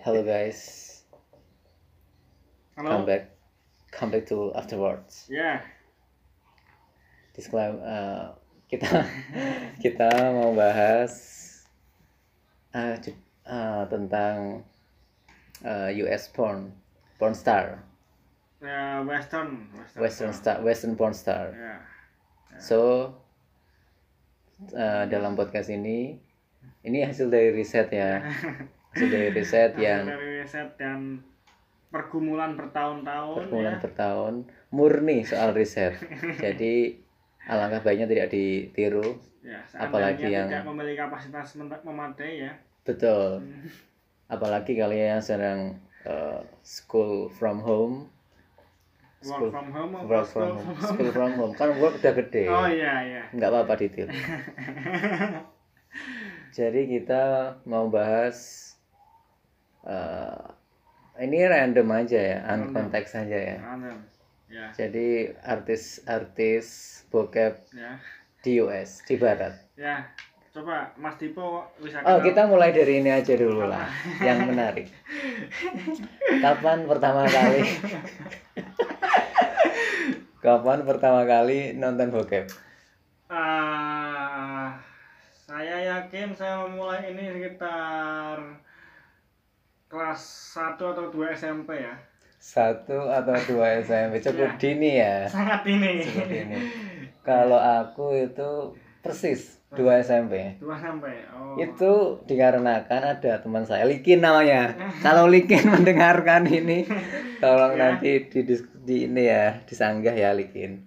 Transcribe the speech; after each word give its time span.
Hello 0.00 0.24
guys, 0.24 1.02
come 2.74 2.86
Halo. 2.88 3.04
back, 3.04 3.36
come 3.92 4.08
back 4.10 4.24
to 4.32 4.48
afterwards. 4.56 5.28
Ya, 5.28 5.60
Disclaimer, 7.36 7.76
uh, 7.84 8.32
kita 8.72 9.04
kita 9.84 10.08
mau 10.32 10.56
bahas 10.56 11.12
uh, 12.72 12.96
uh, 13.44 13.84
tentang 13.92 14.64
uh, 15.68 15.92
US 16.08 16.32
porn, 16.32 16.72
porn 17.20 17.36
star, 17.36 17.84
ya 18.64 19.04
Western, 19.04 19.68
Western 20.00 20.32
star, 20.32 20.64
Western 20.64 20.96
porn 20.96 21.12
star. 21.12 21.52
Ya, 21.52 21.76
So 22.56 23.12
uh, 24.72 25.04
dalam 25.12 25.36
podcast 25.36 25.68
ini, 25.68 26.16
ini 26.88 27.04
hasil 27.04 27.28
dari 27.28 27.52
riset 27.52 27.92
ya, 27.92 28.24
hasil 28.90 29.08
dari 29.08 29.28
riset 29.30 29.70
Hasil 29.72 29.82
yang 29.82 30.02
dari 30.04 30.28
riset 30.38 30.68
dan 30.74 31.22
pergumulan 31.88 32.54
bertahun-tahun 32.54 33.36
pergumulan 33.40 33.74
ya. 33.74 33.82
per 33.82 33.92
tahun 33.92 34.34
murni 34.70 35.22
soal 35.22 35.50
riset. 35.50 35.94
Jadi 36.38 36.98
alangkah 37.44 37.82
baiknya 37.82 38.06
tidak 38.06 38.30
ditiru. 38.30 39.18
Ya, 39.40 39.58
apalagi 39.72 40.28
yang- 40.28 40.46
tidak 40.46 40.66
memiliki 40.66 40.98
kapasitas 40.98 41.56
mem- 41.56 41.82
memadai 41.82 42.46
ya. 42.46 42.52
Betul. 42.82 43.42
Apalagi 44.26 44.76
kalian 44.76 45.18
yang 45.18 45.24
sedang 45.24 45.58
uh, 46.04 46.38
school 46.60 47.26
from 47.28 47.58
home, 47.58 47.96
Work 49.20 49.26
School- 49.26 49.52
from 49.52 49.68
home 49.68 49.92
work 50.00 50.24
school 50.24 50.48
from 50.48 50.52
home, 50.56 50.80
school 50.80 51.10
from 51.10 51.32
home. 51.34 51.52
Kan 51.52 51.74
work 51.76 51.98
udah 51.98 52.14
gede. 52.14 52.46
Oh 52.46 52.64
iya 52.64 52.94
iya. 53.02 53.22
Nggak 53.30 53.50
apa-apa 53.50 53.74
ditiru. 53.76 54.08
Jadi 56.50 56.80
kita 56.88 57.22
mau 57.64 57.86
bahas 57.86 58.69
uh, 59.84 60.40
ini 61.20 61.44
random 61.44 61.88
aja 61.92 62.18
ya, 62.18 62.38
unkonteks 62.56 63.12
aja 63.16 63.38
ya. 63.38 63.56
Random. 63.60 63.98
Ya, 64.50 64.66
Jadi 64.74 65.30
artis-artis 65.46 66.66
bokep 67.14 67.70
ya. 67.70 68.02
di 68.42 68.58
US, 68.58 69.06
di 69.06 69.14
barat. 69.14 69.54
Ya. 69.78 70.10
Coba 70.50 70.90
Mas 70.98 71.14
Dipo 71.14 71.62
bisa 71.78 72.02
Oh, 72.02 72.18
kita 72.18 72.50
mulai 72.50 72.74
dari 72.74 72.98
ini 72.98 73.06
aja 73.06 73.38
dulu 73.38 73.70
lah, 73.70 73.86
yang 74.18 74.50
menarik. 74.50 74.90
Kapan 76.42 76.90
pertama 76.90 77.22
kali? 77.22 77.62
Kapan 80.42 80.82
pertama 80.82 81.22
kali 81.22 81.78
nonton 81.78 82.10
bokep? 82.10 82.50
Ah, 83.30 84.74
saya 85.30 85.78
yakin 85.86 86.34
saya 86.34 86.66
memulai 86.66 87.14
ini 87.14 87.30
sekitar 87.30 88.42
kelas 89.90 90.20
1 90.54 90.78
atau 90.78 91.10
2 91.10 91.34
SMP 91.34 91.74
ya. 91.76 91.94
Satu 92.40 92.96
atau 93.04 93.36
dua 93.44 93.84
SMP, 93.84 94.16
cukup 94.18 94.48
Iya. 94.48 94.56
dini 94.56 94.90
ya. 94.96 95.28
Sangat 95.28 95.60
ini. 95.68 96.00
Cukup 96.00 96.24
dini. 96.24 96.56
Kalau 97.20 97.60
aku 97.60 98.16
itu 98.16 98.72
persis 99.04 99.60
dua 99.70 100.00
SMP. 100.00 100.56
2 100.56 100.72
sampai. 100.72 101.20
Oh. 101.30 101.52
Itu 101.54 101.92
dikarenakan 102.24 103.02
ada 103.12 103.32
teman 103.38 103.68
saya, 103.68 103.84
Likin 103.84 104.24
namanya. 104.24 104.72
Kalau 105.04 105.28
Likin 105.28 105.68
mendengarkan 105.74 106.48
ini, 106.48 106.88
tolong 107.36 107.76
Ya. 107.76 107.92
nanti 107.92 108.24
di, 108.24 108.40
dis- 108.40 108.72
di 108.80 109.04
ini 109.04 109.28
ya, 109.28 109.60
disanggah 109.60 110.16
ya 110.16 110.32
Likin. 110.32 110.80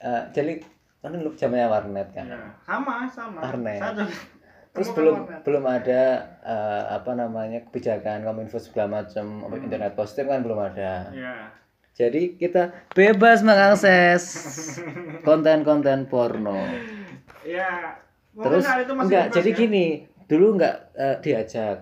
Eh, 0.00 0.22
jadi 0.32 0.64
kan 0.98 1.12
dulu 1.12 1.36
zamannya 1.36 1.68
warnet 1.68 2.08
kan. 2.10 2.24
Ya, 2.24 2.40
sama, 2.64 3.04
sama. 3.04 3.44
Warnet. 3.44 3.78
Saya 3.78 3.92
juga 3.94 4.16
Terus 4.78 4.94
belum 4.94 5.16
belum 5.42 5.64
ada 5.66 6.02
eh, 6.38 6.82
apa 6.94 7.10
namanya 7.12 7.66
kebijakan 7.66 8.22
kominfo 8.22 8.62
segala 8.62 9.02
macam 9.02 9.42
Hmm. 9.42 9.58
internet 9.58 9.92
positif 9.92 10.24
kan 10.24 10.40
belum 10.40 10.60
ada. 10.62 11.10
Ya. 11.10 11.50
Jadi 11.92 12.38
kita 12.38 12.70
bebas 12.94 13.42
mengakses 13.42 14.22
konten-konten 15.26 16.06
porno. 16.06 16.62
Ya. 17.42 17.98
mungkin 18.30 18.62
Terus 18.62 18.64
enggak, 18.86 19.24
bebas 19.26 19.34
jadi 19.34 19.50
ya. 19.50 19.56
gini, 19.56 19.86
dulu 20.24 20.46
enggak 20.54 20.76
eh, 20.94 21.16
diajak, 21.18 21.76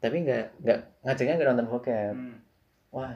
tapi 0.00 0.24
enggak 0.24 0.56
enggak 0.58 0.80
ngajaknya 1.04 1.34
enggak 1.36 1.48
nonton 1.52 1.68
bokep. 1.68 2.14
Hmm. 2.16 2.36
Wah, 2.88 3.12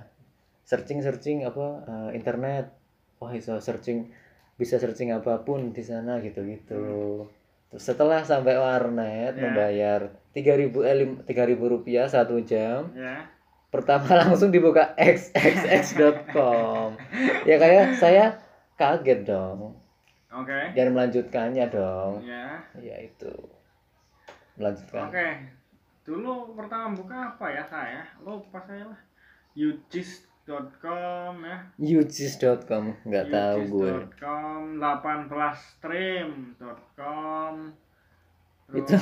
searching 0.62 1.00
searching 1.00 1.48
apa 1.48 1.66
eh, 1.88 2.10
internet, 2.12 2.68
wah 3.16 3.32
bisa 3.32 3.56
searching 3.58 4.12
bisa 4.52 4.76
searching 4.76 5.08
apa 5.10 5.40
pun 5.40 5.72
di 5.72 5.80
sana 5.80 6.20
gitu-gitu. 6.20 7.24
Terus 7.72 7.82
setelah 7.82 8.20
sampai 8.20 8.54
warnet 8.54 9.32
Ya. 9.32 9.42
membayar 9.42 10.00
tiga 10.30 10.54
ribu 10.54 10.84
eh, 10.84 10.94
tiga 11.24 11.48
ribu 11.48 11.66
rupiah 11.66 12.04
satu 12.04 12.36
jam, 12.44 12.92
Ya. 12.92 13.24
pertama 13.72 14.12
langsung 14.28 14.52
dibuka 14.52 14.92
xxx.com. 15.00 17.00
ya 17.48 17.56
kayak 17.56 17.96
saya 17.96 18.36
kaget 18.76 19.24
dong. 19.24 19.72
Oke. 20.28 20.72
Dan 20.72 20.92
melanjutkannya 20.92 21.64
dong. 21.68 22.24
Ya. 22.24 22.60
Ya 22.76 22.96
itu. 23.00 23.32
Melanjutkan. 24.56 25.08
Oke. 25.08 25.28
Dulu 26.04 26.52
pertama 26.52 26.92
buka 26.92 27.32
apa 27.32 27.46
ya 27.48 27.64
saya? 27.64 28.04
Lupa 28.20 28.60
saya 28.60 28.84
lah. 28.88 29.00
Ujis.com 30.52 31.34
ya. 31.40 31.56
Ujis.com 31.80 32.84
nggak 33.08 33.26
tahu 33.32 33.58
gue. 33.64 33.92
Ujis.com 34.04 34.76
18stream.com 34.76 37.54
Itu 38.72 38.96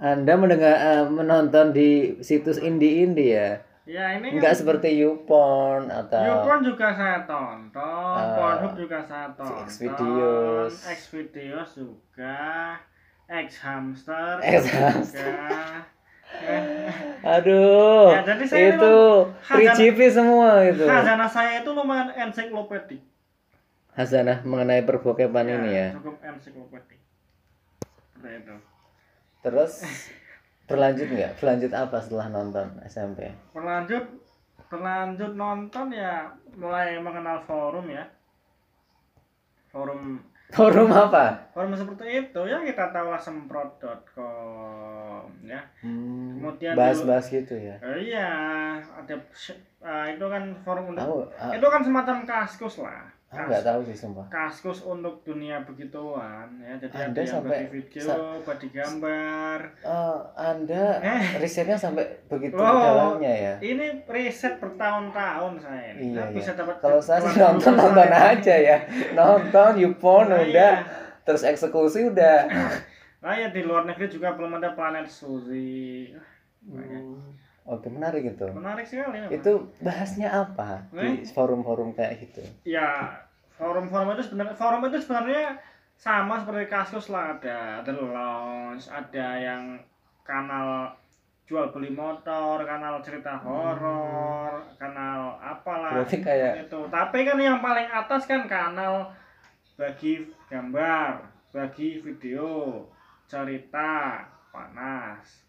Anda 0.00 0.32
mendengar 0.40 0.74
eh, 0.74 1.04
menonton 1.06 1.72
di 1.72 2.16
situs 2.24 2.56
indie-indie 2.56 3.36
ya. 3.36 3.60
Ya 3.84 4.16
ini 4.16 4.40
Nggak 4.40 4.56
kan 4.56 4.60
seperti 4.64 4.96
YouPorn 4.96 5.92
atau 5.92 6.24
YouPorn 6.24 6.64
juga 6.64 6.88
saya 6.96 7.20
tonton, 7.28 8.16
Ah, 8.16 8.32
Pornhub 8.32 8.80
juga 8.80 9.04
saya 9.04 9.28
tonton, 9.36 9.68
Xvideos. 9.68 10.72
Xvideos 10.88 11.70
juga, 11.76 12.80
X 13.28 13.60
Hamster 13.60 14.40
X 14.40 14.72
Hamster. 14.72 15.36
juga. 15.36 15.84
Aduh. 17.34 18.12
Ya, 18.12 18.20
jadi 18.22 18.44
saya 18.44 18.66
itu 18.76 18.94
3GP 19.48 19.98
semua 20.12 20.60
itu. 20.66 20.84
Khazanah 20.84 21.30
saya 21.30 21.64
itu 21.64 21.70
lumayan 21.72 22.12
ensiklopedik. 22.12 23.00
Hasanah 23.94 24.42
mengenai 24.42 24.82
perbokepan 24.82 25.46
ini 25.46 25.70
ya. 25.70 25.88
Cukup 25.96 26.18
ensiklopedik. 26.20 27.00
Itu. 28.24 28.56
Terus 29.44 29.72
berlanjut 30.66 31.08
nggak? 31.08 31.32
Berlanjut 31.38 31.72
apa 31.72 31.96
setelah 32.02 32.26
nonton 32.32 32.66
SMP? 32.88 33.30
Berlanjut 33.54 34.04
berlanjut 34.68 35.32
nonton 35.38 35.86
ya 35.94 36.28
mulai 36.58 36.98
mengenal 36.98 37.40
forum 37.46 37.86
ya. 37.86 38.04
Forum 39.70 40.18
Forum 40.54 40.92
apa? 40.92 41.50
forum 41.50 41.74
seperti 41.74 42.28
itu 42.28 42.40
ya 42.46 42.62
kita 42.62 42.94
tahu 42.94 43.10
lah 43.10 43.18
semprot.com 43.18 45.03
ya. 45.42 45.60
Hmm, 45.78 46.36
Kemudian 46.36 46.72
bahas-bahas 46.74 47.26
gitu 47.26 47.54
ya. 47.54 47.76
Eh, 47.78 48.08
iya, 48.08 48.30
ada 48.78 49.14
eh, 49.14 50.06
itu 50.10 50.24
kan 50.24 50.42
forum 50.60 50.90
untuk 50.90 51.02
Aku, 51.02 51.16
aku 51.30 51.52
itu 51.54 51.66
kan 51.66 51.80
semacam 51.80 52.16
kaskus 52.22 52.78
lah. 52.78 53.04
aku 53.26 53.50
nggak 53.50 53.66
tahu 53.66 53.80
sih 53.82 53.96
sumpah. 53.96 54.26
Kaskus 54.28 54.78
untuk 54.84 55.18
dunia 55.22 55.58
begituan 55.60 56.46
ya. 56.56 56.78
Jadi 56.78 56.94
Anda 56.94 57.02
ada 57.04 57.18
yang 57.18 57.34
sampai- 57.34 57.50
bagi 57.50 57.66
video, 57.68 58.00
sa- 58.00 58.38
bagi 58.40 58.68
gambar. 58.70 59.58
Oh, 59.82 60.18
anda 60.34 60.84
Eh. 61.02 61.24
risetnya 61.36 61.74
sampai 61.74 62.06
begitu 62.24 62.54
Oh, 62.54 62.62
dalamnya 62.62 63.28
ya? 63.28 63.54
Ini 63.58 64.06
riset 64.06 64.54
bertahun-tahun 64.56 65.58
saya. 65.58 65.82
ini. 65.92 66.14
Iya, 66.14 66.16
Nah, 66.16 66.26
iya. 66.26 66.36
bisa 66.36 66.50
dapat 66.54 66.78
Kalau 66.78 67.00
saya 67.00 67.20
sih 67.20 67.34
nonton 67.36 67.74
nonton 67.74 68.06
aja 68.08 68.54
ya, 68.56 68.76
nonton 69.12 69.70
YouPorn 69.76 70.28
Nah, 70.28 70.38
udah, 70.40 70.74
iya. 70.78 70.86
terus 71.20 71.42
eksekusi 71.42 72.06
udah. 72.06 72.46
Nah 73.24 73.32
ya 73.40 73.48
di 73.48 73.64
luar 73.64 73.88
negeri 73.88 74.12
juga 74.12 74.36
belum 74.36 74.60
ada 74.60 74.76
planet 74.76 75.08
Suzy. 75.08 76.12
Banyak. 76.60 77.00
Hmm. 77.00 77.32
Oke 77.64 77.88
menarik 77.88 78.28
itu. 78.28 78.44
Menarik 78.52 78.84
sekali. 78.84 79.24
memang. 79.24 79.32
Itu 79.32 79.72
bahasnya 79.80 80.28
apa 80.28 80.84
di 80.92 81.24
forum-forum 81.32 81.96
kayak 81.96 82.20
gitu? 82.20 82.44
ya 82.68 83.16
forum-forum 83.56 84.18
itu 84.18 84.28
sebenarnya 84.28 84.54
forum 84.58 84.82
itu 84.90 84.98
sebenarnya 85.00 85.56
sama 85.94 86.42
seperti 86.42 86.66
kasus 86.66 87.06
lah 87.08 87.38
ada 87.38 87.80
the 87.86 87.94
lounge 87.94 88.90
ada 88.90 89.26
yang 89.38 89.78
kanal 90.26 90.90
jual 91.46 91.70
beli 91.70 91.92
motor 91.92 92.58
kanal 92.66 92.98
cerita 93.04 93.38
horor 93.38 94.64
kanal 94.80 95.38
apalah 95.38 96.02
Berarti 96.02 96.18
kayak 96.24 96.66
itu 96.66 96.80
tapi 96.90 97.22
kan 97.22 97.38
yang 97.38 97.62
paling 97.62 97.86
atas 97.86 98.26
kan 98.26 98.48
kanal 98.50 99.12
bagi 99.78 100.26
gambar 100.50 101.22
bagi 101.54 102.02
video 102.02 102.82
cerita 103.24 104.20
panas 104.48 105.44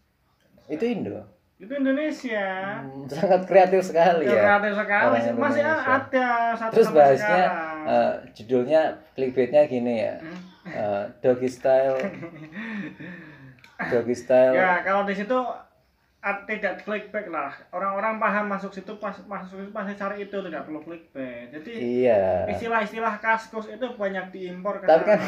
itu 0.66 0.82
Indo. 0.82 1.22
itu 1.56 1.72
Indonesia 1.72 2.76
Hmm, 2.76 3.06
sangat 3.06 3.44
kreatif 3.44 3.80
sekali 3.82 4.24
ya. 4.24 4.36
kreatif 4.36 4.72
sekali 4.76 5.08
Orang 5.08 5.22
sih. 5.22 5.32
masih 5.32 5.62
Indonesia. 5.62 5.94
ada 5.96 6.28
satu 6.52 6.72
Terus 6.72 6.88
bahasnya 6.90 7.42
eh, 7.86 8.12
judulnya 8.34 8.82
clickbaitnya 9.14 9.62
gini 9.64 9.94
ya. 10.02 10.14
Eh, 10.66 11.02
doggy 11.20 11.48
style. 11.48 11.96
doggy 13.90 14.14
style. 14.14 14.52
Ya, 14.52 14.82
kalau 14.82 15.04
di 15.04 15.14
situ 15.14 15.38
tidak 16.42 16.82
clickbait 16.82 17.28
lah 17.28 17.54
orang-orang 17.70 18.18
paham 18.18 18.46
masuk 18.48 18.74
situ 18.74 18.98
pas 18.98 19.14
masuk 19.22 19.62
situ 19.62 19.70
pasti 19.70 19.94
cari 19.94 20.16
itu 20.20 20.34
tidak 20.34 20.66
perlu 20.66 20.82
clickbait 20.82 21.54
jadi 21.54 21.72
iya 21.76 22.22
istilah-istilah 22.48 23.14
kaskus 23.16 23.68
itu 23.68 23.86
banyak 23.94 24.34
diimpor 24.34 24.82
ke 24.82 24.90
Tapi 24.90 25.02
kan 25.04 25.18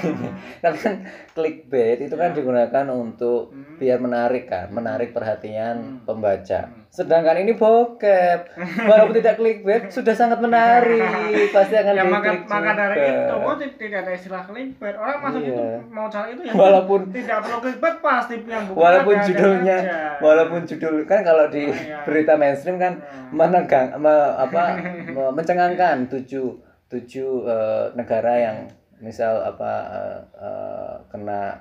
tapi 0.59 0.77
kan 0.77 0.95
clickbait 1.33 1.99
itu 2.01 2.15
kan 2.15 2.31
Ya. 2.31 2.37
digunakan 2.37 2.87
untuk 2.89 3.51
Hmm. 3.51 3.79
biar 3.79 3.99
menarik 3.99 4.45
kan 4.45 4.67
menarik 4.69 5.15
perhatian 5.15 5.77
Hmm. 5.79 5.99
pembaca 6.03 6.67
Hmm. 6.67 6.88
Sedangkan 6.91 7.37
ini 7.39 7.53
bokep 7.53 8.49
walaupun 8.83 9.15
tidak 9.15 9.37
clickbait 9.37 9.87
sudah 9.89 10.11
sangat 10.11 10.41
menarik 10.41 11.05
pasti 11.55 11.75
akan 11.75 11.93
ya 11.93 12.03
maka 12.03 12.31
maka 12.43 12.73
dari 12.75 12.97
itu 13.05 13.35
oh, 13.37 13.55
ti- 13.55 13.77
tidak 13.79 13.99
ada 14.03 14.13
istilah 14.13 14.43
clickbait 14.43 14.95
orang 14.95 15.21
masuk 15.21 15.41
Iya. 15.41 15.53
itu 15.53 15.63
mau 15.87 16.07
cari 16.07 16.29
itu 16.33 16.43
ya 16.43 16.53
walaupun 16.53 17.01
tidak 17.11 17.39
perlu 17.41 17.59
clickbait 17.61 17.97
pasti 17.99 18.35
yang 18.43 18.65
bukan 18.67 18.79
walaupun 18.79 19.15
ada-ada 19.15 19.29
judulnya 19.29 19.77
aja. 19.79 19.99
walaupun 20.19 20.61
judul 20.65 20.95
kan 21.05 21.21
kalau 21.23 21.45
di 21.47 21.63
Oh, 21.63 21.77
iya. 21.77 21.99
berita 22.03 22.33
mainstream 22.35 22.77
kan 22.77 22.95
Nah. 22.99 23.31
menegang 23.31 23.87
me- 23.95 24.35
apa 24.35 24.63
me- 25.15 25.33
mencengangkan 25.35 26.09
tujuh 26.09 26.57
tujuh 26.89 27.31
eh, 27.45 27.85
negara 27.93 28.33
yang 28.35 28.57
misal 28.99 29.39
apa 29.39 29.73
eh, 29.87 30.19
eh, 30.37 30.95
kena 31.07 31.53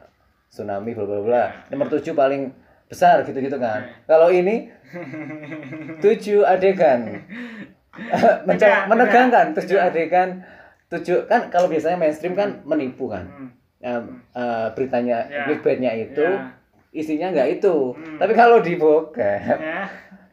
tsunami 0.48 0.92
bla 0.92 1.04
bla 1.04 1.20
bla 1.22 1.44
nomor 1.68 1.92
tujuh 1.92 2.16
paling 2.16 2.48
besar 2.88 3.24
gitu 3.24 3.36
gitu 3.38 3.60
kan 3.60 3.84
kalau 4.08 4.32
ini 4.32 4.72
tujuh 6.00 6.44
adegan. 6.44 7.22
Menegangkan 8.90 9.58
tujuh 9.58 9.76
adegan. 9.76 10.46
Tujuh 10.88 11.28
kan 11.28 11.52
kalau 11.52 11.68
biasanya 11.68 12.00
mainstream 12.00 12.32
kan 12.32 12.64
menipu 12.64 13.12
kan. 13.12 13.28
Hmm. 13.28 13.50
Eh, 13.78 14.02
eh, 14.34 14.68
beritanya 14.74 15.28
Ya. 15.28 15.44
clickbaitnya 15.46 15.92
itu 15.94 16.24
Ya. 16.24 16.56
isinya 16.90 17.28
nggak 17.30 17.60
itu. 17.60 17.94
Hmm. 17.94 18.18
tapi 18.18 18.34
kalau 18.34 18.58
di 18.60 18.74
bokep 18.74 19.60
ya. 19.60 19.86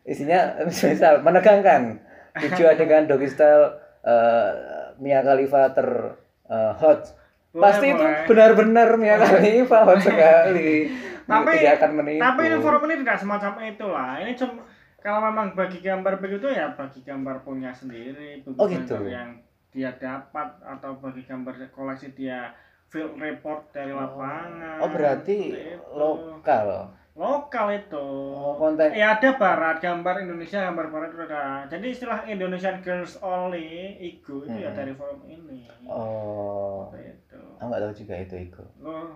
isinya 0.05 0.55
misal 0.69 1.21
menegangkan. 1.21 1.99
Tujuh 2.35 2.67
adegan 2.67 3.07
doggy 3.11 3.27
style 3.27 3.75
eh, 4.03 4.49
Mia 4.97 5.21
Khalifa 5.21 5.75
ter 5.75 5.89
eh, 6.47 6.73
hot. 6.77 7.03
Boleh, 7.51 7.63
pasti 7.63 7.87
itu 7.89 7.99
boleh. 7.99 8.27
benar-benar 8.27 8.89
Mia 8.95 9.17
Khalifa 9.17 9.79
hot 9.83 9.99
sekali 9.99 10.91
Tapi- 11.25 11.57
tidak 11.57 11.75
akan 11.79 11.91
menipu. 11.97 12.21
tapi 12.21 12.43
forum 12.59 12.83
ini 12.85 12.95
tidak 13.01 13.19
semacam 13.19 13.53
itu 13.63 13.87
lah 13.87 14.13
ini 14.19 14.33
cuma 14.35 14.53
kalau 14.99 15.21
memang 15.23 15.53
bagi 15.53 15.79
gambar 15.79 16.17
begitu 16.17 16.47
ya 16.49 16.73
bagi 16.73 17.01
gambar 17.01 17.41
punya 17.41 17.71
sendiri 17.71 18.41
bagi 18.41 18.57
Oh, 18.57 18.67
gitu. 18.67 18.97
gambar 18.97 19.05
yang 19.07 19.29
dia 19.69 19.91
dapat 19.95 20.49
atau 20.61 20.97
bagi 20.97 21.23
gambar 21.23 21.55
koleksi 21.69 22.13
dia 22.13 22.53
field 22.87 23.17
report 23.17 23.69
dari 23.71 23.91
lapangan 23.91 24.79
oh 24.79 24.89
berarti 24.89 25.37
itu. 25.51 25.77
lokal. 25.91 26.95
Lokal 27.15 27.79
itu. 27.79 28.07
Oh, 28.35 28.59
konten. 28.59 28.91
Ya 28.91 29.15
ada 29.15 29.39
barat 29.39 29.79
gambar 29.79 30.19
Indonesia 30.21 30.59
gambar 30.61 30.91
barat 30.91 31.11
itu 31.11 31.23
ada. 31.23 31.63
Jadi 31.65 31.87
istilah 31.89 32.27
Indonesian 32.27 32.83
Girls 32.83 33.23
Only 33.23 33.95
Igo 34.03 34.43
itu 34.43 34.59
ya 34.59 34.71
Hmm. 34.71 34.79
dari 34.79 34.91
forum 34.93 35.23
ini. 35.25 35.63
Oh. 35.87 36.91
Itu 36.91 37.39
aku 37.55 37.71
nggak 37.71 37.83
tahu 37.83 37.95
juga 37.95 38.15
itu 38.19 38.35
Loh, 38.79 39.15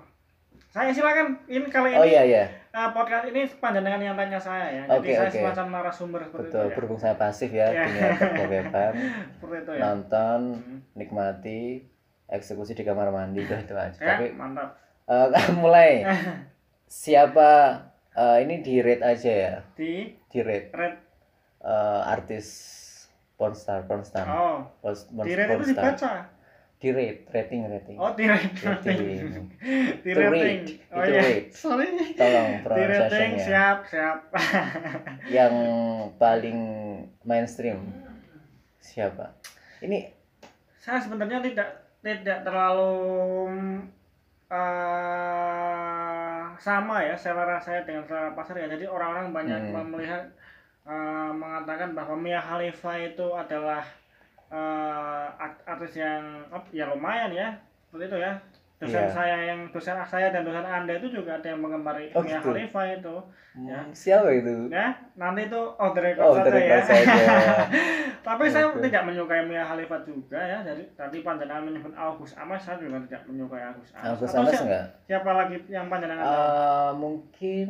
saya 0.78 0.90
silakan 0.92 1.26
ini 1.46 1.66
kali 1.66 1.90
oh 1.90 2.00
ini 2.00 2.08
iya 2.08 2.22
iya. 2.24 2.44
eh, 2.70 2.88
podcast 2.92 3.26
ini 3.26 3.42
panjenengan 3.58 3.98
yang 3.98 4.14
tanya 4.14 4.38
saya. 4.38 4.70
Ya 4.70 4.82
jadi 4.86 4.94
Oke, 4.96 5.10
saya 5.12 5.26
oke. 5.26 5.36
semacam 5.36 5.66
narasumber 5.72 6.20
seperti 6.22 6.46
betul 6.46 6.60
itu 6.60 6.70
ya. 6.70 6.74
berhubung 6.78 7.00
saya 7.00 7.14
pasif 7.16 7.50
ya 7.50 7.66
Iya. 7.68 8.08
perbokepan 8.14 8.92
seperti 9.34 9.56
itu 9.58 9.72
ya. 9.72 9.80
Nonton 9.82 10.40
Hmm. 10.54 10.78
nikmati 10.94 11.82
eksekusi 12.28 12.72
di 12.72 12.82
kamar 12.82 13.10
mandi 13.10 13.40
udah 13.40 13.58
itu 13.58 13.74
aja. 13.74 13.98
Ya 13.98 14.06
tapi 14.14 14.30
mantap. 14.32 14.78
eh, 15.04 15.26
mulai. 15.58 16.06
Siapa 17.02 17.50
eh, 18.14 18.38
ini 18.40 18.60
di 18.60 18.78
rate 18.78 19.02
aja 19.02 19.32
ya? 19.32 19.54
Di 19.74 20.14
di 20.24 20.38
rate. 20.40 20.70
red 20.70 20.94
eh, 21.60 22.02
artis 22.06 22.46
pornstar 23.34 23.82
pornstar. 23.84 24.24
Oh. 24.24 24.62
Porns- 24.78 25.10
di 25.10 25.26
itu 25.26 25.42
pornstar. 25.44 25.66
dibaca 25.74 26.12
di 26.78 26.94
rate 26.94 27.26
rating 27.34 27.66
rating. 27.66 27.96
Oh 27.98 28.14
di 28.14 28.22
red 28.30 28.54
Rating. 28.54 29.50
di 29.98 30.10
rating 30.14 30.30
rate, 30.30 30.78
oh 30.94 31.02
iya. 31.02 31.20
Rate. 31.26 31.50
sorry. 31.50 31.90
Tolong 32.14 32.62
di 32.62 32.82
rating 32.86 33.32
siap 33.42 33.78
siap. 33.90 34.30
Yang 35.36 35.54
paling 36.22 36.58
mainstream 37.26 37.82
siapa? 38.78 39.34
Ini 39.82 40.06
saya 40.78 41.02
sebenarnya 41.02 41.42
tidak 41.42 41.68
tidak 41.98 42.46
terlalu 42.46 42.94
eh 44.48 46.42
sama 46.58 47.04
ya 47.04 47.14
selera 47.14 47.58
saya 47.58 47.82
dengan 47.82 48.06
selera 48.06 48.32
pasar 48.34 48.54
ya. 48.54 48.66
Jadi 48.70 48.86
orang-orang 48.86 49.34
banyak 49.34 49.60
Hmm. 49.74 49.90
melihat 49.90 50.22
eh, 50.88 51.30
mengatakan 51.34 51.92
bahwa 51.92 52.14
Mia 52.16 52.40
Khalifa 52.40 52.96
itu 52.96 53.26
adalah 53.34 53.84
eh, 54.48 55.26
art- 55.34 55.64
artis 55.64 55.94
yang 55.94 56.22
oh, 56.48 56.62
ya 56.70 56.84
lumayan 56.86 57.30
ya 57.30 57.48
seperti 57.84 58.08
itu 58.08 58.18
ya 58.18 58.32
dosen 58.78 59.02
Iya. 59.02 59.10
saya 59.10 59.36
yang 59.42 59.60
dosen 59.68 59.98
saya 60.00 60.30
dan 60.30 60.46
dosen 60.46 60.62
anda 60.62 60.94
itu 60.94 61.10
juga 61.10 61.34
ada 61.34 61.50
yang 61.50 61.58
menggemari 61.58 62.14
Oh, 62.14 62.22
Mia 62.22 62.38
gitu. 62.38 62.48
Khalifa 62.48 62.82
itu 62.88 63.16
Ya. 63.58 63.82
hmm, 63.82 63.90
siapa 63.90 64.30
itu 64.30 64.70
ya 64.70 64.94
nanti 65.14 65.50
itu 65.50 65.60
the 65.74 65.98
record 65.98 66.22
oh 66.22 66.34
saja 66.38 66.46
dari 66.46 66.62
ya 66.64 66.78
saja 66.78 67.14
tapi 68.28 68.44
saya 68.46 68.70
Oke. 68.70 68.86
tidak 68.86 69.02
menyukai 69.02 69.42
Mia 69.42 69.64
Khalifa 69.64 69.98
juga 70.04 70.38
ya. 70.38 70.58
Jadi 70.62 70.84
tadi 70.94 71.16
panjenengan 71.20 71.64
menyebut 71.64 71.90
August 71.92 72.36
Amas, 72.36 72.60
saya 72.60 72.76
juga 72.76 73.00
tidak 73.08 73.24
menyukai 73.24 73.62
August 73.64 73.96
Amas. 73.96 74.14
Atau 74.14 74.26
sama 74.28 74.46
siapa, 74.46 74.62
enggak 74.62 74.84
siapa 75.02 75.30
lagi 75.32 75.56
yang 75.66 75.86
panjenengan? 75.88 76.22
Eh, 76.22 76.90
mungkin 76.94 77.68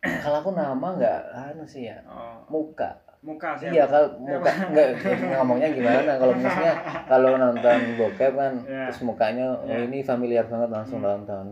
kalau 0.00 0.36
aku 0.40 0.50
nama 0.54 0.86
nggak 0.94 1.20
anu 1.34 1.64
sih 1.66 1.90
ya 1.90 1.98
Oh, 2.06 2.38
muka 2.48 2.96
muka 3.26 3.58
siapa? 3.58 3.74
iya 3.74 3.84
kalau 3.84 4.08
muka 4.16 4.50
nggak 4.70 4.88
ngomongnya 5.34 5.68
gimana 5.68 6.12
kalau 6.14 6.32
maksudnya 6.32 6.74
kalau 7.10 7.30
nonton 7.34 7.78
bokep 7.98 8.32
kan 8.32 8.52
Iya. 8.62 8.86
terus 8.86 9.02
mukanya 9.02 9.46
oh 9.50 9.66
Iya. 9.66 9.82
ini 9.84 9.98
familiar 10.00 10.46
banget 10.46 10.70
langsung 10.70 11.02
Hmm. 11.02 11.10
nonton 11.12 11.44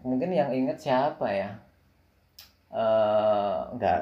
mungkin 0.00 0.30
yang 0.30 0.48
inget 0.48 0.78
siapa 0.78 1.26
ya 1.26 1.50
eh 2.70 3.56
nggak 3.74 3.98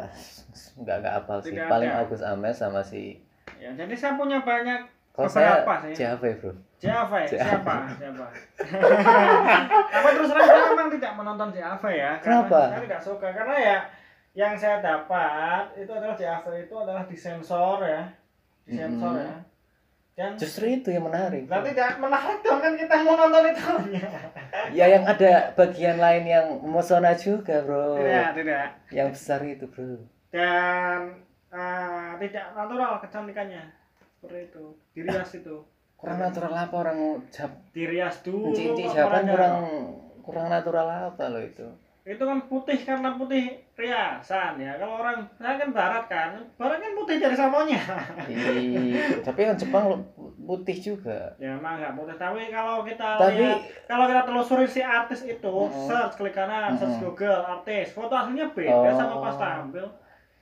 nggak 0.79 0.97
nggak 1.01 1.15
apal 1.17 1.41
sih 1.41 1.57
Tidak 1.57 1.67
paling 1.67 1.89
ada. 1.89 2.05
Agus 2.05 2.21
Ames 2.21 2.55
sama 2.55 2.85
si 2.85 3.17
Ya, 3.57 3.73
jadi 3.75 3.91
saya 3.91 4.15
punya 4.15 4.39
banyak 4.39 4.87
kalau 5.11 5.27
saya 5.27 5.67
sih. 5.83 5.95
Jave 5.97 6.31
bro 6.39 6.53
Siapa 6.79 7.17
ya? 7.19 7.27
Siapa? 7.27 7.75
Siapa? 7.91 8.27
Tapi 9.91 10.09
terus 10.15 10.31
terang 10.31 10.47
saya 10.47 10.63
memang 10.71 10.89
tidak 10.93 11.13
menonton 11.13 11.49
JAV 11.51 11.83
ya. 11.91 12.11
Karena 12.23 12.47
Kenapa? 12.47 12.61
Saya 12.71 12.83
tidak 12.87 13.01
suka 13.03 13.29
karena 13.35 13.57
ya 13.59 13.77
yang 14.39 14.55
saya 14.55 14.79
dapat 14.79 15.75
itu 15.75 15.91
adalah 15.91 16.15
JAV 16.15 16.71
itu 16.71 16.75
adalah 16.79 17.03
disensor 17.11 17.83
ya. 17.83 18.07
Disensor 18.63 19.19
Mm-mm. 19.19 19.27
ya. 19.27 19.35
Dan 20.15 20.31
justru 20.35 20.67
itu 20.79 20.91
yang 20.95 21.07
menarik 21.07 21.47
berarti 21.47 21.75
tidak 21.75 21.99
menarik 22.03 22.39
dong 22.43 22.59
kan 22.59 22.75
kita 22.75 22.95
mau 23.07 23.15
nonton 23.19 23.51
itu. 23.51 23.67
ya 24.79 24.87
yang 24.91 25.07
ada 25.07 25.55
bagian 25.55 25.99
lain 25.99 26.25
yang 26.27 26.47
memesona 26.63 27.15
juga 27.19 27.63
bro 27.63 27.99
tidak, 27.99 28.35
tidak. 28.35 28.67
yang 28.95 29.09
besar 29.15 29.43
itu 29.47 29.67
bro 29.71 30.07
Dan 30.35 31.23
eh, 31.51 32.11
tidak 32.23 32.47
natural 32.55 32.99
kecantikannya. 33.03 33.63
Seperti 34.19 34.39
itu. 34.55 34.65
Dirias 34.95 35.31
itu. 35.35 35.57
kurang 35.99 36.23
natural 36.23 36.55
apa 36.55 36.75
orang 36.79 36.99
jap 37.35 37.51
Dirias 37.75 38.23
dulu. 38.23 38.55
kok 38.55 38.95
Japan 38.95 39.23
kurang 39.27 39.55
kurang 40.23 40.47
natural 40.47 40.87
apa 41.11 41.27
lo 41.27 41.43
itu 41.43 41.67
itu 42.07 42.23
kan 42.23 42.39
putih 42.47 42.79
karena 42.87 43.19
putih 43.19 43.67
riasan 43.79 44.59
ya. 44.59 44.75
Kalau 44.75 44.99
orang 44.99 45.23
saya 45.33 45.55
kan 45.57 45.71
barat 45.71 46.05
kan. 46.05 46.31
Barat 46.55 46.79
kan 46.79 46.93
putih 46.93 47.17
dari 47.17 47.33
samonya. 47.33 47.79
Ih, 48.27 48.93
tapi 49.23 49.41
yang 49.41 49.55
Jepang 49.55 49.87
lo- 49.87 50.07
putih 50.41 50.75
juga. 50.75 51.31
Ya 51.37 51.55
emang 51.55 51.79
nggak 51.79 51.95
putih. 51.95 52.17
Tapi 52.17 52.49
kalau 52.49 52.83
kita 52.83 53.09
Tapi- 53.17 53.39
lihat 53.39 53.59
kalau 53.85 54.05
kita 54.05 54.23
telusuri 54.25 54.67
si 54.67 54.81
artis 54.81 55.23
itu 55.23 55.47
Mm-mm. 55.47 55.87
search 55.87 56.17
klik 56.17 56.33
kanan 56.33 56.75
search. 56.75 56.99
Google 56.99 57.39
artis 57.39 57.93
foto 57.93 58.11
aslinya 58.11 58.51
beda 58.51 58.75
Oh. 58.85 58.93
sama 58.93 59.15
pas 59.23 59.37
tampil. 59.37 59.87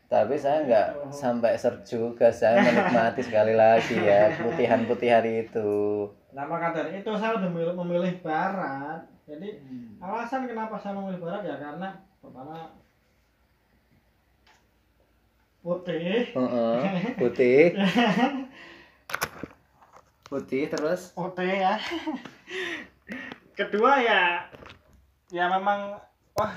Tapi 0.06 0.34
saya 0.34 0.62
nggak 0.62 0.86
Gitu. 0.88 1.06
sampai 1.12 1.52
search 1.54 1.82
juga 1.84 2.30
saya 2.30 2.56
menikmati 2.64 3.20
sekali 3.20 3.52
lagi 3.52 3.98
ya 3.98 4.30
putihan-putihan 4.32 5.26
itu. 5.26 6.06
Nah 6.30 6.44
maka 6.44 6.70
dari 6.70 6.96
itu 6.96 7.10
saya 7.12 7.34
lebih 7.34 7.50
memilih, 7.50 7.74
memilih 7.76 8.14
barat. 8.22 9.02
Jadi 9.26 9.58
alasan 9.98 10.46
kenapa 10.46 10.78
saya 10.78 10.94
memilih 10.94 11.18
barat 11.18 11.42
ya 11.42 11.58
karena 11.58 11.90
pertama 12.16 12.70
putih. 15.66 16.30
Heeh, 16.30 16.78
putih. 17.20 17.74
Putih 20.26 20.66
terus? 20.66 21.14
Putih 21.14 21.46
ya. 21.46 21.78
Kedua 23.54 24.02
ya. 24.02 24.42
Ya 25.30 25.46
memang 25.46 26.02
wah 26.34 26.50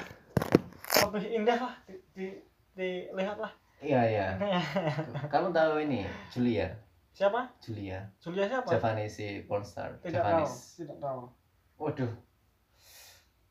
lebih 1.06 1.38
indah 1.38 1.58
lah 1.58 1.74
di, 1.86 2.02
di, 2.18 2.28
dilihat 2.74 3.38
lah. 3.38 3.54
Iya 3.78 4.02
iya. 4.10 4.28
Kamu 5.34 5.54
tahu 5.54 5.86
ini 5.86 6.02
Julia? 6.34 6.74
Siapa? 7.14 7.46
Julia. 7.62 8.10
Julia 8.18 8.50
siapa? 8.50 8.74
Javanese 8.74 9.46
pornstar 9.46 10.02
tidak 10.02 10.26
tahu 10.26 10.50
Javanese. 10.50 10.82
tidak 10.82 10.98
tahu. 10.98 11.22
Waduh. 11.78 12.12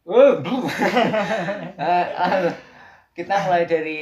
Uh, 0.08 0.40
ah, 1.78 2.48
kita 3.14 3.34
mulai 3.46 3.70
dari 3.70 4.00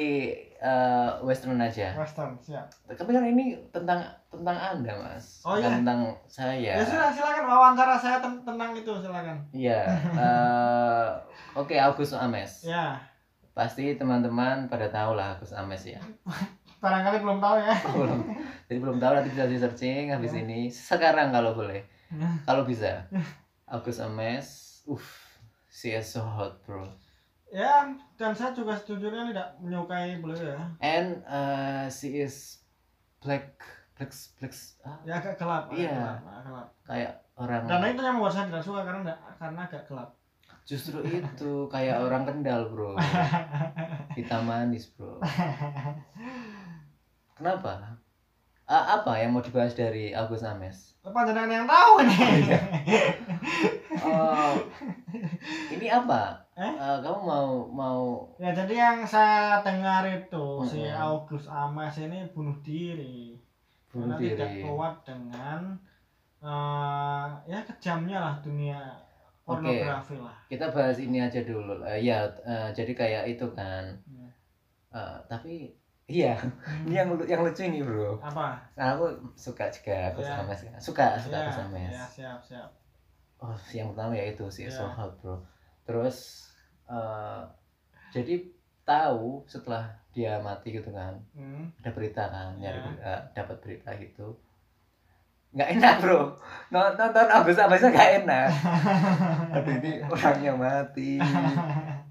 eh, 0.59 1.11
western 1.21 1.57
aja. 1.57 1.93
Western, 1.93 2.37
siap. 2.39 2.67
Tapi 2.87 3.11
kan 3.11 3.23
ini 3.23 3.57
tentang 3.69 4.01
tentang 4.27 4.57
Anda, 4.57 4.93
Mas. 4.95 5.41
Oh, 5.43 5.55
iya? 5.55 5.69
tentang 5.71 6.11
saya. 6.27 6.77
Ya, 6.77 6.83
sudah 6.83 7.09
silakan 7.09 7.45
wawancara 7.45 7.95
saya 7.95 8.19
ten- 8.19 8.41
tentang 8.41 8.73
itu 8.73 8.93
silakan. 8.97 9.37
Iya. 9.51 9.81
eh, 10.23 11.07
Oke, 11.55 11.75
Agus 11.75 12.13
Ames. 12.13 12.65
Ya, 12.65 13.01
Pasti 13.51 13.97
teman-teman 13.97 14.67
pada 14.67 14.87
tahu 14.87 15.15
lah 15.15 15.35
Agus 15.35 15.51
Ames 15.51 15.81
ya. 15.83 16.01
barangkali 16.77 17.19
belum 17.19 17.39
tahu 17.39 17.57
ya. 17.59 17.73
belum. 17.89 18.21
Jadi 18.67 18.79
belum 18.79 18.97
tahu 18.97 19.13
nanti 19.15 19.31
bisa 19.31 19.45
di 19.45 19.57
searching 19.57 20.05
habis 20.11 20.31
Ya. 20.31 20.41
ini. 20.41 20.69
Sekarang 20.69 21.31
kalau 21.31 21.53
boleh. 21.53 21.81
Kalau 22.43 22.63
bisa. 22.63 23.09
Agus 23.65 23.97
Ames. 23.99 24.47
Uff. 24.85 25.25
She 25.67 25.91
is 25.91 26.07
so 26.07 26.21
hot, 26.21 26.61
bro. 26.63 26.85
Ya, 27.57 27.89
dan 28.15 28.37
saya 28.37 28.53
juga 28.53 28.77
sejujurnya 28.77 29.33
tidak 29.33 29.49
menyukai 29.59 30.21
beliau 30.21 30.45
ya. 30.47 30.61
And 30.77 31.25
uh, 31.25 31.89
she 31.89 32.21
is 32.21 32.61
black 33.19 33.57
black 33.97 34.13
black 34.37 34.53
ah, 34.85 35.01
Ya 35.03 35.17
agak 35.17 35.41
gelap, 35.41 35.65
agak 35.67 35.81
Iya. 35.81 35.89
gelap, 35.91 36.21
agak 36.21 36.43
gelap. 36.45 36.69
kayak 36.85 37.13
orang 37.35 37.63
Dan 37.65 37.81
itu 37.89 38.03
yang 38.03 38.15
membuat 38.15 38.33
saya 38.35 38.45
tidak 38.47 38.61
suka 38.61 38.81
karena 38.83 39.01
enggak, 39.03 39.19
karena 39.37 39.61
agak 39.65 39.83
gelap. 39.85 40.11
justru 40.63 40.99
itu 41.01 41.53
kayak 41.67 41.97
orang 41.97 42.27
kendal 42.27 42.67
bro 42.69 42.99
hitam 44.19 44.43
manis 44.45 44.91
bro 44.91 45.23
kenapa 47.33 47.95
A- 48.67 48.99
apa 48.99 49.13
yang 49.15 49.31
mau 49.31 49.39
dibahas 49.39 49.73
dari 49.73 50.11
Agus 50.11 50.43
Ames 50.43 50.99
Apa 51.01 51.23
jenengan 51.23 51.51
yang 51.55 51.67
tahu 51.71 51.93
nih? 52.03 52.19
oh 54.03 54.59
ini 55.71 55.87
apa 55.87 56.46
Eh? 56.57 56.73
Eh, 56.73 56.97
kamu 56.99 57.21
mau 57.23 57.49
mau 57.69 58.01
ya 58.37 58.49
jadi 58.51 58.75
yang 58.75 58.99
saya 59.05 59.61
dengar 59.61 60.09
itu 60.09 60.47
si 60.65 60.81
Mm-mm. 60.81 60.97
August 60.97 61.47
Amas 61.47 61.97
ini 61.99 62.25
bunuh 62.33 62.57
diri. 62.61 63.37
bunuh 63.87 64.13
karena 64.13 64.17
tidak 64.19 64.49
diri 64.51 64.63
kuat 64.65 64.95
dengan 65.05 65.61
eh, 66.41 67.27
ya 67.45 67.61
kejamnya 67.63 68.19
lah 68.19 68.35
dunia 68.41 68.79
pornografi 69.43 70.17
lah. 70.17 70.35
kita 70.47 70.69
bahas 70.69 70.97
ini 70.97 71.19
aja 71.19 71.41
dulu 71.41 71.85
Eh, 71.85 72.01
ya 72.03 72.25
eh, 72.43 72.69
jadi 72.73 72.93
kayak 72.93 73.25
itu 73.31 73.47
kan 73.53 73.85
Hmm. 74.05 74.31
Eh, 74.91 75.19
tapi 75.29 75.77
iya 76.09 76.41
ini 76.83 76.95
yang 76.99 77.09
yang 77.27 77.45
lucu 77.45 77.63
ini 77.63 77.85
bro 77.85 78.17
Apa? 78.19 78.57
Nah, 78.75 78.97
aku 78.97 79.05
suka 79.35 79.69
juga 79.69 80.09
Ya. 80.15 80.41
Ames 80.41 80.61
kan. 80.63 80.73
Suka, 80.79 81.07
suka 81.19 81.37
Ya, 81.37 81.43
Agus 81.45 81.61
Ames. 81.61 81.93
ya 81.93 82.05
siap 82.07 82.41
siap. 82.41 82.69
Oh, 83.37 83.53
yang 83.71 83.93
pertama 83.93 84.17
ya 84.17 84.25
itu 84.27 84.49
sih 84.49 84.65
Ya. 84.65 84.73
so 84.73 84.89
hot, 84.89 85.13
bro. 85.21 85.37
Terus 85.85 86.46
eh, 86.87 87.43
jadi 88.11 88.35
tahu 88.83 89.43
setelah 89.45 89.85
dia 90.11 90.39
mati 90.39 90.73
gitu 90.73 90.89
kan, 90.89 91.13
Hmm. 91.33 91.69
ada 91.77 91.91
berita 91.91 92.25
kan, 92.25 92.57
nyari 92.57 92.81
Ya. 92.97 93.21
dapat 93.33 93.61
berita 93.61 93.93
gitu. 93.95 94.33
Nggak 95.53 95.71
enak, 95.75 95.95
bro. 96.01 96.21
Non- 96.69 96.95
Nonton 96.95 97.29
Agus 97.29 97.57
Ames 97.57 97.81
nggak 97.81 98.11
enak. 98.23 98.49
Aduh, 99.57 99.73
ini 99.75 100.05
orangnya 100.05 100.53
mati. 100.53 101.17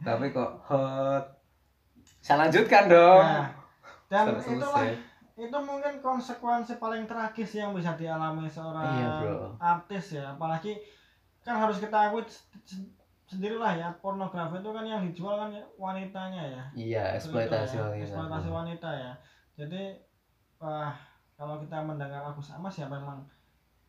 Tapi 0.01 0.25
kok 0.29 0.51
hot. 0.65 1.25
Saya 2.19 2.45
lanjutkan 2.45 2.89
dong. 2.89 3.21
Nah, 3.21 3.49
dan 4.09 4.33
itulah 4.35 4.85
itu 5.35 5.57
mungkin 5.59 5.93
konsekuensi 5.99 6.77
paling 6.77 7.03
tragis 7.03 7.51
yang 7.53 7.73
bisa 7.73 7.93
dialami 7.93 8.47
seorang 8.47 8.85
Iya, 8.95 9.09
bro. 9.19 9.37
artis 9.57 10.15
ya 10.15 10.31
apalagi 10.31 10.79
kan 11.43 11.59
harus 11.59 11.77
kita 11.77 12.09
akui 12.09 12.23
sendirilah 13.25 13.73
ya 13.73 13.89
pornografi 13.99 14.61
itu 14.61 14.69
kan 14.69 14.85
yang 14.85 15.01
dijual 15.01 15.35
kan 15.35 15.49
wanitanya 15.75 16.43
ya 16.45 16.63
Iya, 16.73 17.03
eksploitasi 17.17 17.75
ya, 17.75 17.89
wanita. 17.89 18.01
eksploitasi 18.05 18.47
bro. 18.47 18.57
wanita 18.61 18.89
ya 18.91 19.11
jadi 19.55 19.81
wah 20.57 20.93
kalau 21.33 21.59
kita 21.59 21.81
mendengar 21.81 22.21
Agus 22.23 22.49
Amas 22.49 22.75
ya 22.75 22.85
memang 22.85 23.25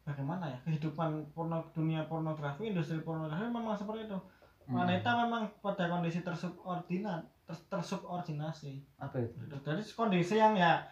bagaimana 0.02 0.46
ya 0.46 0.58
kehidupan 0.62 1.30
porno 1.30 1.62
dunia 1.70 2.06
pornografi 2.06 2.70
industri 2.70 2.98
pornografi 2.98 3.44
memang 3.44 3.74
seperti 3.74 4.06
itu 4.06 4.18
Hmm. 4.66 4.82
wanita 4.82 5.06
memang 5.22 5.46
pada 5.62 5.86
kondisi 5.86 6.26
tersubordinat 6.26 7.22
ter, 7.46 7.54
tersubordinasi 7.70 8.82
Apa 8.98 9.22
itu? 9.22 9.38
Jadi 9.62 9.78
kondisi 9.94 10.34
yang 10.34 10.58
ya 10.58 10.82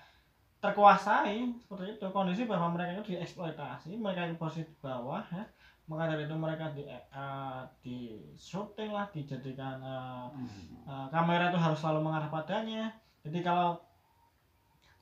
terkuasai 0.62 1.42
seperti 1.58 1.98
itu 1.98 2.06
kondisi 2.08 2.46
bahwa 2.46 2.70
mereka 2.70 2.96
itu 2.96 3.12
dieksploitasi 3.12 3.98
mereka 3.98 4.24
itu 4.24 4.38
posisi 4.38 4.64
di 4.64 4.76
bawah 4.78 5.26
ya 5.26 5.42
maka 5.84 6.08
dari 6.08 6.24
itu 6.24 6.32
mereka 6.32 6.72
di 6.72 6.88
eh, 6.88 7.60
di 7.84 7.96
syuting 8.34 8.90
lah 8.92 9.04
dijadikan 9.12 9.76
eh, 9.84 10.26
eh, 10.88 11.06
kamera 11.12 11.52
itu 11.52 11.60
harus 11.60 11.76
selalu 11.76 12.00
mengarah 12.08 12.32
padanya 12.32 12.88
jadi 13.20 13.44
kalau 13.44 13.76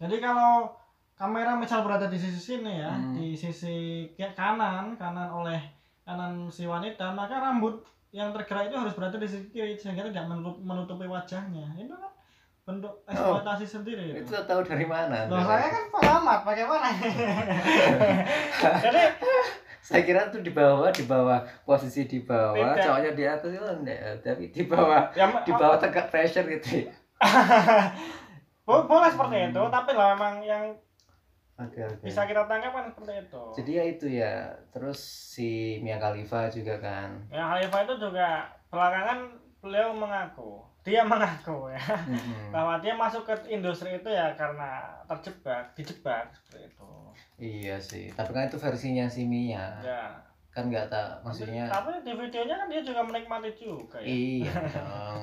jadi 0.02 0.18
kalau 0.18 0.74
kamera 1.14 1.54
misal 1.54 1.86
berada 1.86 2.10
di 2.10 2.18
sisi 2.18 2.58
sini 2.58 2.82
ya 2.82 2.90
Hmm. 2.98 3.14
di 3.14 3.38
sisi 3.38 4.10
kanan 4.34 4.98
kanan 4.98 5.30
oleh 5.30 5.60
kanan 6.02 6.50
si 6.50 6.66
wanita 6.66 7.14
maka 7.14 7.38
rambut 7.38 7.78
yang 8.10 8.34
tergerak 8.34 8.68
itu 8.68 8.76
harus 8.76 8.92
berada 8.98 9.16
di 9.16 9.28
sisi 9.30 9.46
kiri 9.54 9.78
sehingga 9.78 10.04
tidak 10.10 10.26
menutup, 10.26 10.58
menutupi 10.60 11.06
wajahnya 11.06 11.64
itu 11.78 11.94
kan 11.94 12.10
bentuk 12.62 12.94
eksploitasi 13.06 13.66
sendiri 13.66 14.22
Itu 14.22 14.38
tahu 14.46 14.62
dari 14.62 14.86
mana? 14.86 15.26
Loh, 15.26 15.42
saya 15.42 15.66
kan 15.66 15.84
pengamat, 15.90 16.46
bagaimana? 16.46 16.94
Jadi 18.86 19.02
Saya 19.82 20.06
kira 20.06 20.30
tuh 20.30 20.46
di 20.46 20.54
bawah, 20.54 20.94
di 20.94 21.02
bawah 21.02 21.42
posisi 21.66 22.06
di 22.06 22.22
bawah, 22.22 22.78
Tidak. 22.78 22.86
cowoknya 22.86 23.10
di 23.18 23.24
atas 23.26 23.50
itu 23.50 23.66
enggak, 23.66 23.98
tapi 24.22 24.54
di 24.54 24.62
bawah, 24.70 25.10
ya, 25.10 25.26
di 25.42 25.50
bawah 25.50 25.74
tegak 25.74 26.06
pressure 26.06 26.46
gitu. 26.46 26.86
bo- 28.66 28.86
boleh 28.86 29.10
seperti 29.10 29.50
itu, 29.50 29.62
tapi 29.74 29.90
lah 29.98 30.14
memang 30.14 30.38
yang 30.38 30.64
Oke 31.60 31.78
oke. 31.84 32.02
bisa 32.02 32.24
kita 32.24 32.48
tangkap 32.48 32.72
kan 32.74 32.84
seperti 32.90 33.12
itu. 33.28 33.42
Jadi 33.60 33.70
ya 33.74 33.84
itu 33.84 34.06
ya. 34.08 34.34
Terus 34.72 34.98
si 35.36 35.78
Mia 35.84 36.00
Khalifa 36.00 36.48
juga 36.48 36.80
kan. 36.80 37.22
Ya 37.28 37.44
Khalifah 37.44 37.80
itu 37.86 37.94
juga 38.00 38.48
belakangan 38.72 39.18
beliau 39.62 39.94
mengaku, 39.94 40.64
dia 40.82 41.06
mengaku 41.06 41.70
ya 41.70 41.78
Mm-mm. 42.10 42.50
bahwa 42.50 42.74
dia 42.82 42.90
masuk 42.98 43.22
ke 43.22 43.34
industri 43.46 43.94
itu 43.94 44.10
ya 44.10 44.34
karena 44.34 44.82
terjebak, 45.06 45.70
dijebak 45.78 46.26
seperti 46.34 46.74
itu. 46.74 46.90
Iya 47.38 47.76
sih. 47.78 48.10
Tapi 48.10 48.30
kan 48.34 48.50
itu 48.50 48.58
versinya 48.58 49.06
si 49.06 49.22
Mia. 49.22 49.78
Ya. 49.78 50.10
Kan 50.50 50.66
nggak 50.68 50.90
tak 50.90 51.22
maksudnya. 51.22 51.70
Tapi 51.70 52.02
di 52.02 52.12
videonya 52.18 52.58
kan 52.58 52.66
dia 52.66 52.82
juga 52.82 53.00
menikmati 53.06 53.54
juga 53.54 54.02
ya. 54.02 54.06
Iya 54.10 54.54
dong. 54.74 55.22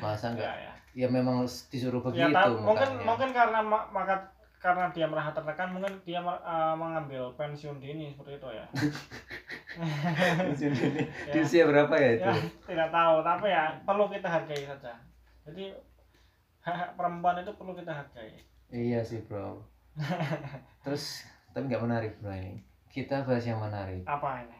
Masa 0.00 0.32
Ya, 0.32 0.34
nggak? 0.34 0.56
ya. 0.56 0.72
Ya 0.94 1.06
memang 1.10 1.44
disuruh 1.44 2.00
ya 2.14 2.30
begitu 2.30 2.38
tapi 2.38 2.54
mungkin 2.64 2.90
mungkin 3.04 3.30
karena 3.34 3.60
ma- 3.60 3.88
maka 3.92 4.14
karena 4.56 4.88
dia 4.96 5.04
merasa 5.04 5.36
tertekan 5.36 5.76
mungkin 5.76 5.92
dia 6.08 6.24
uh, 6.24 6.72
mengambil 6.72 7.28
pensiun 7.36 7.76
dini 7.76 8.08
seperti 8.08 8.40
itu 8.40 8.48
ya. 8.48 8.64
Ya. 8.64 8.66
Di 11.32 11.38
usia 11.42 11.64
berapa 11.66 11.94
ya 11.98 12.10
itu? 12.16 12.30
ya 12.30 12.34
tidak 12.64 12.88
tahu 12.94 13.16
tapi 13.26 13.46
ya 13.50 13.64
perlu 13.82 14.06
kita 14.10 14.28
hargai 14.30 14.62
saja 14.66 14.94
jadi 15.44 15.74
hak 16.64 16.96
perempuan 16.96 17.42
itu 17.44 17.52
perlu 17.54 17.76
kita 17.76 17.92
hargai 17.92 18.44
Iya 18.74 19.06
sih 19.06 19.22
bro. 19.22 19.62
Terus 20.84 21.22
tapi 21.54 21.70
nggak 21.70 21.84
menarik 21.86 22.12
bro 22.18 22.34
ini. 22.34 22.58
Kita 22.90 23.26
bahas 23.26 23.46
yang 23.46 23.62
menarik. 23.62 24.02
apa 24.06 24.46
ini 24.46 24.58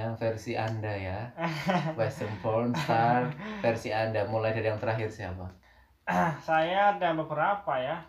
Yang 0.00 0.12
versi 0.16 0.52
anda 0.56 0.92
ya. 0.96 1.28
Western 2.00 2.32
porn 2.40 2.72
star 2.72 3.28
versi 3.60 3.92
anda. 3.92 4.24
Mulai 4.24 4.56
dari 4.56 4.72
yang 4.72 4.80
terakhir 4.80 5.12
siapa? 5.12 5.52
saya 6.48 6.96
ada 6.96 7.12
beberapa 7.12 7.76
ya 7.76 8.00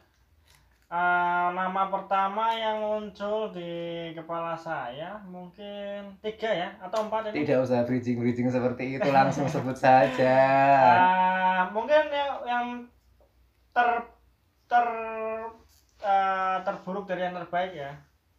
Eh, 0.91 1.47
nama 1.55 1.87
pertama 1.87 2.51
yang 2.51 2.83
muncul 2.83 3.47
di 3.55 4.11
kepala 4.11 4.59
saya 4.59 5.15
mungkin 5.23 6.19
tiga 6.19 6.51
ya 6.51 6.67
atau 6.83 7.07
empat 7.07 7.31
ini 7.31 7.47
Tidak 7.47 7.63
usah 7.63 7.87
bridging 7.87 8.19
bridging 8.19 8.51
seperti 8.51 8.99
itu 8.99 9.07
langsung 9.07 9.47
sebut 9.47 9.71
saja. 9.71 10.35
Ah, 10.83 11.63
mungkin 11.71 12.11
yang 12.11 12.43
yang 12.43 12.65
ter 13.71 13.87
ter 14.67 14.85
eh, 16.03 16.57
terburuk 16.67 17.07
dari 17.07 17.23
yang 17.23 17.39
terbaik 17.39 17.71
ya 17.71 17.91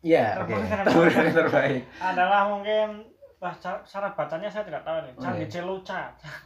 Iya. 0.05 0.45
Oke. 0.45 0.53
Tahu 0.53 1.09
yang 1.09 1.33
terbaik. 1.33 1.89
adalah 2.05 2.53
mungkin 2.53 3.07
bah, 3.41 3.57
cara, 3.57 3.81
cara 3.81 4.13
bacanya 4.13 4.53
saya 4.53 4.69
tidak 4.69 4.85
tahu 4.85 5.09
nih 5.09 5.13
Candi 5.17 5.45
Oke. 5.49 5.53
Celuca 5.57 6.01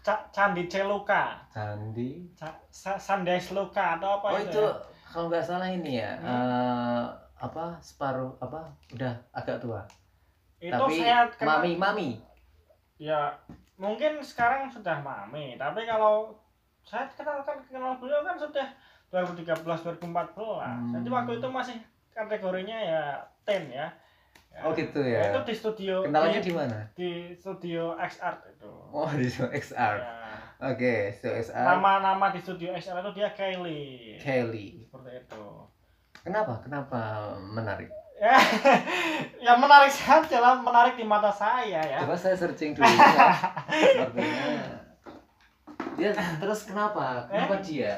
Ca- 0.06 0.24
Candi 0.30 0.70
Celuka 0.70 1.42
Candi. 1.50 2.30
Ca- 2.38 2.62
atau 3.98 4.22
apa 4.22 4.26
Oh 4.30 4.38
itu, 4.38 4.54
itu 4.54 4.62
ya? 4.62 4.94
Kalau 5.16 5.26
nggak 5.26 5.40
salah 5.42 5.64
ini 5.66 5.96
ya. 5.96 6.12
Hmm. 6.14 6.28
eh, 6.28 7.04
apa 7.38 7.80
separuh 7.80 8.36
apa 8.38 8.68
udah 8.90 9.16
agak 9.30 9.56
tua. 9.58 9.80
itu 10.58 10.68
Tapi 10.68 10.92
saya 10.94 11.24
kenal 11.30 11.48
mami 11.58 11.72
mami. 11.74 12.08
ya 12.96 13.28
mungkin 13.76 14.20
sekarang 14.20 14.68
sudah 14.68 14.96
mami 14.98 15.52
tapi 15.54 15.84
kalau 15.84 16.32
saya 16.80 17.04
kenal 17.10 17.40
kan 17.40 17.60
kenal 17.62 17.92
beliau 17.94 18.20
kan 18.22 18.32
sudah 18.34 18.64
2013 19.10 19.52
2014 19.60 20.00
Hmm. 20.00 20.92
jadi 20.94 21.08
waktu 21.10 21.32
itu 21.34 21.48
masih 21.50 21.76
kategorinya 22.10 22.72
ya 22.74 23.02
ten 23.42 23.68
ya 23.68 23.88
Oh 24.56 24.72
gitu 24.72 24.96
ya. 24.98 25.28
itu 25.28 25.40
di 25.44 25.52
studio 25.54 26.00
Kenalnya 26.00 26.40
di, 26.40 26.48
di 26.48 26.52
mana? 26.52 26.78
di 26.92 27.10
studio 27.30 27.92
X 28.00 28.16
Art 28.18 28.40
itu 28.48 28.72
Oh 28.88 29.04
di 29.10 29.28
XR. 29.28 29.94
ya 30.00 30.25
Oke, 30.56 31.12
so 31.20 31.28
SR 31.28 31.52
Nama-nama 31.52 32.32
di 32.32 32.40
studio 32.40 32.72
XR 32.72 33.04
itu 33.04 33.12
dia 33.12 33.28
Kylie. 33.36 34.16
Kelly. 34.16 34.80
Seperti 34.80 35.10
itu. 35.20 35.44
Kenapa? 36.24 36.64
Kenapa 36.64 37.00
menarik? 37.36 37.92
Ya, 38.16 38.32
ya 39.44 39.52
menarik 39.60 39.92
saja 39.92 40.40
lah, 40.40 40.56
menarik 40.56 40.96
di 40.96 41.04
mata 41.04 41.28
saya 41.28 41.84
ya. 41.84 42.00
Coba 42.00 42.16
saya 42.16 42.32
searching 42.32 42.72
dulu 42.72 42.88
ya. 42.88 43.28
Sepertinya 43.68 44.48
dia 45.96 46.12
terus 46.12 46.68
kenapa? 46.68 47.24
Kenapa 47.28 47.56
dia? 47.60 47.96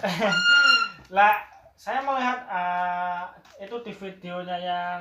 Lah, 1.16 1.34
saya 1.74 1.98
melihat 1.98 2.46
eh, 2.46 3.22
itu 3.62 3.74
di 3.82 3.90
videonya 3.90 4.54
yang 4.58 5.00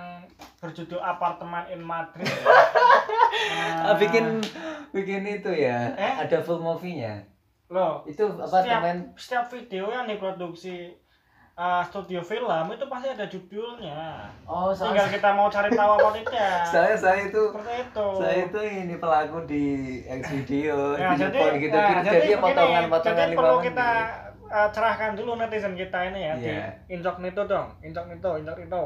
berjudul 0.58 0.98
Apartemen 0.98 1.66
in 1.70 1.82
Madrid. 1.82 2.26
Ya. 2.26 2.34
Eh, 3.38 3.86
Ah, 3.86 3.96
bikin 3.98 4.42
bikin 4.90 5.22
itu 5.26 5.52
ya. 5.54 5.94
Eh? 5.94 6.14
Ada 6.26 6.42
full 6.42 6.58
movie-nya. 6.58 7.22
Loh, 7.70 7.94
Itu 8.06 8.24
setiap 8.32 8.48
apartemen 8.48 8.96
setiap 9.14 9.46
video 9.48 9.84
yang 9.88 10.06
diproduksi 10.06 10.96
eh, 11.54 11.82
studio 11.84 12.22
film 12.22 12.46
itu 12.70 12.86
pasti 12.86 13.08
ada 13.10 13.26
judulnya. 13.26 14.30
Oh, 14.46 14.70
Tinggal 14.70 14.78
soalnya 14.94 15.10
kita 15.12 15.30
mau 15.32 15.48
cari 15.48 15.70
tahu 15.72 15.92
apa 15.96 16.10
tidak. 16.18 16.60
saya 16.64 16.94
saya 16.94 17.20
itu 17.26 17.44
Seperti 17.46 17.74
itu. 17.84 18.08
saya 18.16 18.36
itu 18.46 18.60
ini 18.62 18.96
pelaku 18.96 19.38
di 19.44 19.64
X 20.06 20.22
video 20.32 20.96
Ya, 20.96 21.12
di 21.12 21.18
jadi, 21.20 21.34
Jepang 21.34 21.54
gitu 21.58 21.76
nah, 21.76 21.90
jadi, 22.00 22.06
jadi 22.06 22.30
begini, 22.30 22.44
potongan-potongan 22.46 23.18
jadi 23.20 23.26
lima 23.28 23.38
perlu 23.38 23.56
menit. 23.56 23.68
kita 23.68 23.88
eh, 24.48 24.70
cerahkan 24.72 25.12
dulu 25.14 25.32
netizen 25.36 25.74
kita 25.76 26.00
ini 26.06 26.20
ya 26.22 26.34
Iya. 26.38 26.64
di 26.88 26.94
incognito 26.94 27.42
dong, 27.44 27.68
incognito, 27.82 28.30
incognito. 28.38 28.82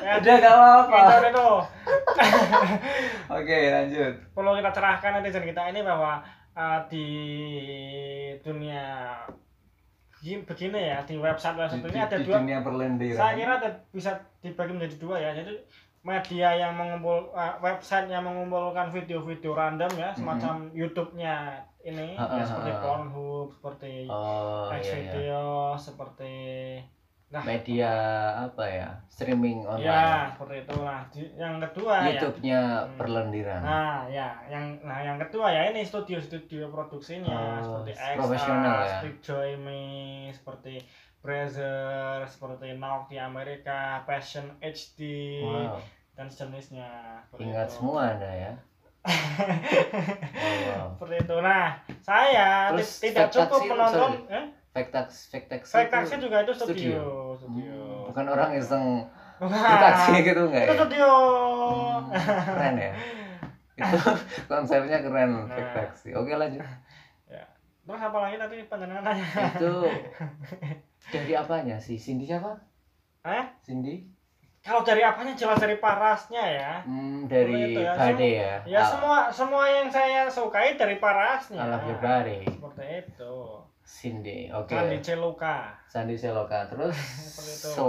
ya, 0.00 0.12
Udah 0.18 0.34
gak 0.38 0.54
apa-apa. 0.54 0.96
incognito. 0.96 1.48
Oke, 3.36 3.58
lanjut. 3.68 4.12
Perlu 4.32 4.50
kita 4.54 4.70
cerahkan 4.70 5.10
netizen 5.18 5.44
kita 5.44 5.62
ini 5.68 5.80
bahwa 5.80 6.20
eh, 6.52 6.78
di 6.86 7.06
dunia 8.40 9.14
begini- 10.24 10.88
ya 10.88 11.04
di 11.04 11.20
website 11.20 11.52
website 11.54 11.84
di, 11.84 11.92
ini 11.92 12.00
ada 12.00 12.16
di 12.16 12.24
dua 12.24 12.40
dunia 12.40 12.58
perlendiran. 12.64 13.18
saya 13.18 13.32
kira 13.36 13.52
ada, 13.60 13.68
bisa 13.92 14.10
dibagi 14.40 14.72
menjadi 14.72 14.96
dua 14.96 15.16
ya 15.20 15.30
jadi 15.34 15.52
media 16.00 16.48
yang 16.54 16.72
mengumpul 16.72 17.28
eh, 17.30 17.54
website 17.60 18.08
yang 18.08 18.24
mengumpulkan 18.24 18.88
video-video 18.88 19.52
random 19.52 19.92
ya 19.92 20.12
semacam 20.12 20.72
YouTube-nya 20.72 21.60
ini 21.84 22.16
Ah, 22.16 22.24
ya, 22.30 22.40
ah, 22.40 22.46
seperti. 22.46 22.70
Pornhub 22.80 23.48
seperti 23.52 23.92
Oh, 24.08 24.72
X 24.72 24.84
iya, 24.88 24.96
iya. 25.12 25.44
seperti 25.76 26.34
nah 27.34 27.42
Media 27.42 27.90
apa 28.42 28.64
ya? 28.64 28.88
Streaming 29.06 29.62
ya 29.62 29.68
online. 29.68 30.30
seperti 30.30 30.54
itulah 30.60 31.00
Di- 31.08 31.34
yang 31.34 31.54
kedua 31.58 31.94
ya 31.96 32.06
YouTube-nya 32.08 32.60
Hmm. 32.62 32.94
perlendiran. 32.94 33.60
nah 33.60 33.98
ya 34.06 34.28
yang 34.46 34.64
nah 34.80 34.98
yang 35.00 35.18
kedua 35.18 35.46
ya 35.48 35.62
ini 35.68 35.82
studio-studio 35.82 36.66
produksinya 36.68 37.34
Oh, 37.58 37.82
seperti 37.82 37.90
profesional 38.14 38.78
XR, 38.80 39.02
ya. 39.02 39.10
Joy 39.20 39.50
Me 39.56 39.82
seperti 40.30 40.74
Brazzer 41.18 42.22
seperti 42.24 42.74
Nauk 42.74 43.08
di 43.08 43.16
Amerika 43.16 43.78
Passion 44.04 44.54
HD 44.60 45.00
Wow, 45.40 45.80
dan 46.12 46.26
sejenisnya 46.26 46.90
ingat 47.36 47.66
itu. 47.66 47.74
semua 47.74 48.14
Anda 48.14 48.30
ya. 48.30 48.52
Oh, 49.04 50.56
wow. 50.64 50.86
seperti 50.94 51.14
itu 51.20 51.36
nah 51.38 51.64
saya 52.00 52.48
Terus 52.70 52.90
ti- 52.94 53.10
tidak 53.10 53.28
cukup 53.30 53.60
menonton 53.66 54.10
eh? 54.28 54.44
Fake 54.74 54.90
tax, 54.90 55.30
fake 55.30 55.46
taxi. 55.46 55.70
Fake 55.70 55.86
Taxi 55.88 56.18
juga 56.18 56.42
itu 56.42 56.50
studio 56.52 56.74
studio. 56.74 57.02
studio, 57.38 57.74
Hmm, 57.78 58.06
bukan 58.10 58.24
orang 58.26 58.50
iseng 58.52 58.84
di 59.40 59.76
taksi 59.76 60.12
gitu 60.26 60.40
enggak 60.44 60.62
itu 60.62 60.68
ya? 60.68 60.76
studio 60.76 61.10
Hmm, 61.64 62.02
keren 62.44 62.74
ya. 62.76 62.92
Itu 63.74 63.98
konsepnya 64.50 64.98
keren 64.98 65.30
fake 65.46 65.62
Nah. 65.64 65.74
taxi. 65.76 66.08
Oke 66.12 66.32
lanjut. 66.32 66.62
terus 67.84 68.00
apa 68.00 68.16
lagi 68.18 68.34
tadi 68.34 68.64
penjenengan 68.64 69.04
nanya 69.04 69.26
Itu 69.52 69.84
dari 71.06 71.32
apanya 71.34 71.76
sih? 71.76 71.94
Cindy 71.94 72.24
siapa? 72.24 72.56
eh 73.22 73.44
Cindy? 73.60 74.08
kalau 74.58 74.80
dari 74.80 75.04
apanya 75.04 75.32
jelas 75.32 75.60
dari 75.60 75.76
parasnya 75.76 76.40
ya 76.40 76.72
Hmm, 76.80 77.24
dari 77.26 77.76
Itu 77.76 77.80
ya, 77.80 77.92
Bade 77.94 78.30
ya. 78.32 78.54
Ya 78.64 78.80
Al- 78.80 78.88
semua 78.88 79.16
semua 79.28 79.64
yang 79.68 79.86
saya 79.86 80.24
sukai 80.26 80.74
dari 80.74 80.96
parasnya. 80.96 81.60
Your 81.84 82.00
body. 82.00 82.48
Seperti 82.48 82.84
itu. 83.04 83.36
Cindy. 83.84 84.48
Oke. 84.48 84.72
Sandi 84.72 84.98
Celuka. 85.04 85.76
Sandi 85.86 86.16
Seloka. 86.16 86.64
Terus 86.72 86.96
so 87.76 87.88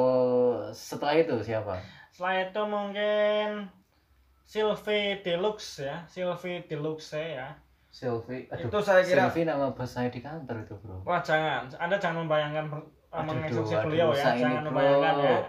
setelah 0.76 1.16
itu 1.16 1.36
siapa? 1.40 1.80
Setelah 2.12 2.36
itu 2.52 2.62
mungkin 2.68 3.48
Sylvie 4.46 5.24
Deluxe 5.26 5.88
ya, 5.88 6.04
Sylvie 6.06 6.62
Deluxe 6.70 7.16
ya. 7.18 7.50
Sylvie. 7.90 8.46
Aduh. 8.52 8.68
Itu 8.68 8.80
saya 8.84 9.02
kira 9.08 9.32
Sylvie 9.32 9.48
nama 9.48 9.72
bos 9.72 9.88
saya 9.88 10.12
di 10.12 10.20
kantor 10.20 10.68
itu, 10.68 10.76
Bro. 10.84 11.00
wah 11.08 11.24
jangan, 11.24 11.64
Anda 11.80 11.96
jangan 11.96 12.28
membayangkan 12.28 12.68
aduh, 13.16 13.64
beliau 13.88 14.12
ya, 14.12 14.36
jangan 14.36 14.68
bro. 14.68 14.76
membayangkan 14.76 15.16
ya. 15.24 15.40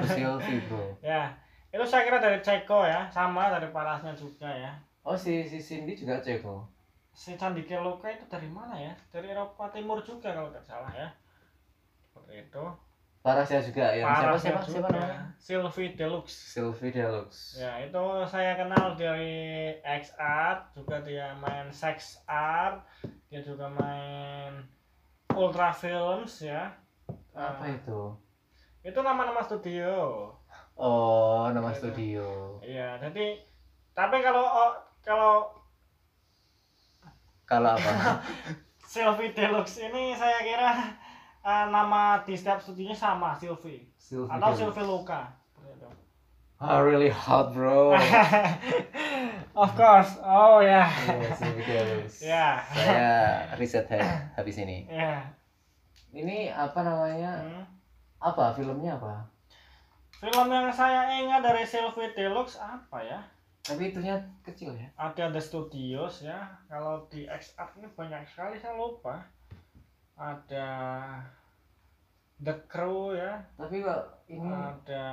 Itu 0.00 0.06
Sylvie, 0.16 0.64
Bro. 0.64 0.96
ya, 1.04 1.28
itu 1.68 1.84
saya 1.84 2.08
kira 2.08 2.24
dari 2.24 2.40
Ceko 2.40 2.88
ya, 2.88 3.04
sama 3.12 3.52
dari 3.52 3.68
parasnya 3.68 4.16
juga 4.16 4.48
ya. 4.48 4.72
Oh, 5.04 5.12
si 5.12 5.44
si 5.44 5.60
Cindy 5.60 5.92
juga 5.92 6.24
Ceko. 6.24 6.64
Si 7.12 7.36
Sandi 7.36 7.62
Celuka 7.68 8.08
itu 8.08 8.24
dari 8.26 8.48
mana 8.48 8.74
ya? 8.74 8.92
Dari 9.12 9.28
Eropa 9.30 9.68
Timur 9.68 10.00
juga 10.00 10.32
kalau 10.32 10.48
tidak 10.48 10.64
salah 10.64 10.92
ya. 10.92 11.08
Seperti 12.08 12.48
itu. 12.48 12.64
Parasnya 13.22 13.62
juga 13.62 13.86
ya. 13.94 14.02
Siapa 14.02 14.18
Parasnya 14.18 14.50
siapa 14.50 14.60
siapa 14.66 14.88
juga. 14.90 14.98
namanya? 14.98 15.20
Sylvie 15.38 15.92
Deluxe. 15.94 16.34
Sylvie 16.58 16.90
Deluxe. 16.90 17.40
Ya, 17.54 17.72
itu 17.78 18.04
saya 18.26 18.58
kenal 18.58 18.98
dari 18.98 19.36
X 19.78 20.18
Art, 20.18 20.74
juga 20.74 20.98
dia 21.06 21.30
main 21.38 21.70
Sex 21.70 22.18
Art, 22.26 22.82
dia 23.30 23.38
juga 23.38 23.70
main 23.70 24.66
Ultra 25.30 25.70
Films 25.70 26.42
ya. 26.42 26.74
Apa 27.30 27.62
Eh, 27.64 27.78
itu? 27.78 28.02
itu 28.82 28.98
nama-nama 28.98 29.38
studio. 29.38 30.26
Oh, 30.74 31.46
nama 31.54 31.70
Itu. 31.70 31.78
studio. 31.86 32.58
Iya, 32.58 32.98
jadi 32.98 33.38
tapi 33.94 34.18
kalau 34.18 34.42
oh, 34.42 34.72
kalau 34.98 35.46
Kalau 37.52 37.76
apa? 37.76 37.92
Sylvie 38.92 39.36
Deluxe 39.36 39.84
ini 39.84 40.16
saya 40.16 40.40
kira 40.40 40.72
eh, 41.44 41.64
nama 41.68 42.24
di 42.24 42.32
setiap 42.32 42.56
studionya 42.56 42.96
sama 42.96 43.36
Sylvie 43.36 43.92
Sylvie 44.00 44.32
atau 44.32 44.56
Deluxe. 44.56 44.60
Sylvie 44.64 44.88
Luka. 44.88 45.22
Oh, 46.62 46.78
really 46.78 47.10
hot, 47.10 47.50
bro. 47.50 47.90
of 49.62 49.70
course. 49.74 50.14
Oh 50.22 50.62
ya. 50.62 50.88
Sylvie 51.36 51.66
Deluxe. 51.68 52.24
Ya. 52.32 52.62
Saya 52.72 53.10
riset 53.60 53.90
ha- 53.92 54.32
habis 54.38 54.56
ini. 54.62 54.88
Ya. 54.88 55.20
Ini 56.14 56.54
apa 56.54 56.80
namanya? 56.80 57.36
Hmm. 57.42 57.64
Apa 58.22 58.54
filmnya 58.56 58.96
apa? 58.96 59.26
Film 60.22 60.48
yang 60.48 60.70
saya 60.70 61.10
ingat 61.18 61.42
dari 61.42 61.66
Sylvie 61.66 62.14
Deluxe 62.14 62.62
apa 62.62 63.02
ya? 63.02 63.18
Tapi 63.62 63.94
itunya 63.94 64.18
kecil 64.42 64.74
ya. 64.74 64.90
Ada 64.98 65.30
The 65.30 65.38
Studios 65.38 66.26
ya. 66.26 66.50
Kalau 66.66 67.06
di 67.06 67.30
X 67.30 67.54
Art 67.54 67.78
ini 67.78 67.86
banyak 67.94 68.26
sekali 68.26 68.58
saya 68.58 68.74
lupa. 68.74 69.22
Ada 70.18 70.66
The 72.42 72.54
Crew 72.66 73.14
ya. 73.14 73.38
Tapi 73.54 73.86
kok 73.86 74.26
ini 74.26 74.50
Ada 74.50 75.04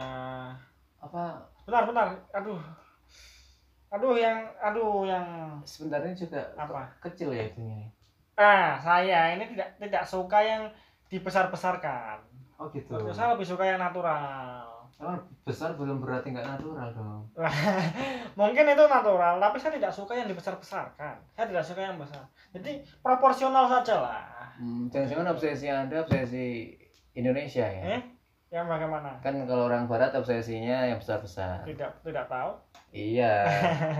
apa 0.97 1.45
bentar 1.69 1.83
bentar. 1.85 2.07
Aduh. 2.41 2.57
Aduh 3.93 4.17
yang 4.17 4.41
aduh 4.61 5.05
yang 5.05 5.25
sebenarnya 5.65 6.13
juga 6.17 6.41
Apa? 6.57 6.89
kecil 7.05 7.33
ya 7.33 7.49
itunya. 7.49 7.89
ah 8.39 8.79
saya 8.79 9.35
ini 9.35 9.51
tidak 9.51 9.75
tidak 9.77 10.03
suka 10.07 10.39
yang 10.41 10.63
dibesar-besarkan. 11.11 12.17
Oh 12.57 12.71
gitu. 12.73 12.97
Maksud 12.97 13.13
saya 13.13 13.35
lebih 13.35 13.45
suka 13.45 13.67
yang 13.67 13.77
natural. 13.77 14.78
Besar 15.47 15.79
belum 15.79 16.03
berarti 16.03 16.35
nggak 16.35 16.43
natural 16.43 16.91
dong. 16.91 17.23
Mungkin 18.39 18.65
itu 18.67 18.83
natural, 18.83 19.39
tapi 19.39 19.55
saya 19.55 19.79
tidak 19.79 19.95
suka 19.95 20.11
yang 20.11 20.27
dibesar-besarkan. 20.27 21.15
Saya 21.31 21.45
tidak 21.47 21.63
suka 21.63 21.81
yang 21.87 21.95
besar. 21.95 22.19
Jadi 22.51 22.83
proporsional 22.99 23.63
saja 23.71 23.95
lah. 24.03 24.27
Hmm, 24.59 24.91
obsesi 24.91 25.71
Anda 25.71 26.03
obsesi 26.03 26.75
Indonesia 27.15 27.63
ya? 27.63 27.95
Eh? 27.95 28.01
Yang 28.51 28.65
bagaimana? 28.67 29.15
Kan 29.23 29.39
kalau 29.47 29.71
orang 29.71 29.87
barat 29.87 30.11
obsesinya 30.11 30.83
yang 30.83 30.99
besar-besar. 30.99 31.63
Tidak 31.63 32.03
tidak 32.03 32.25
tahu. 32.27 32.51
Iya. 32.91 33.47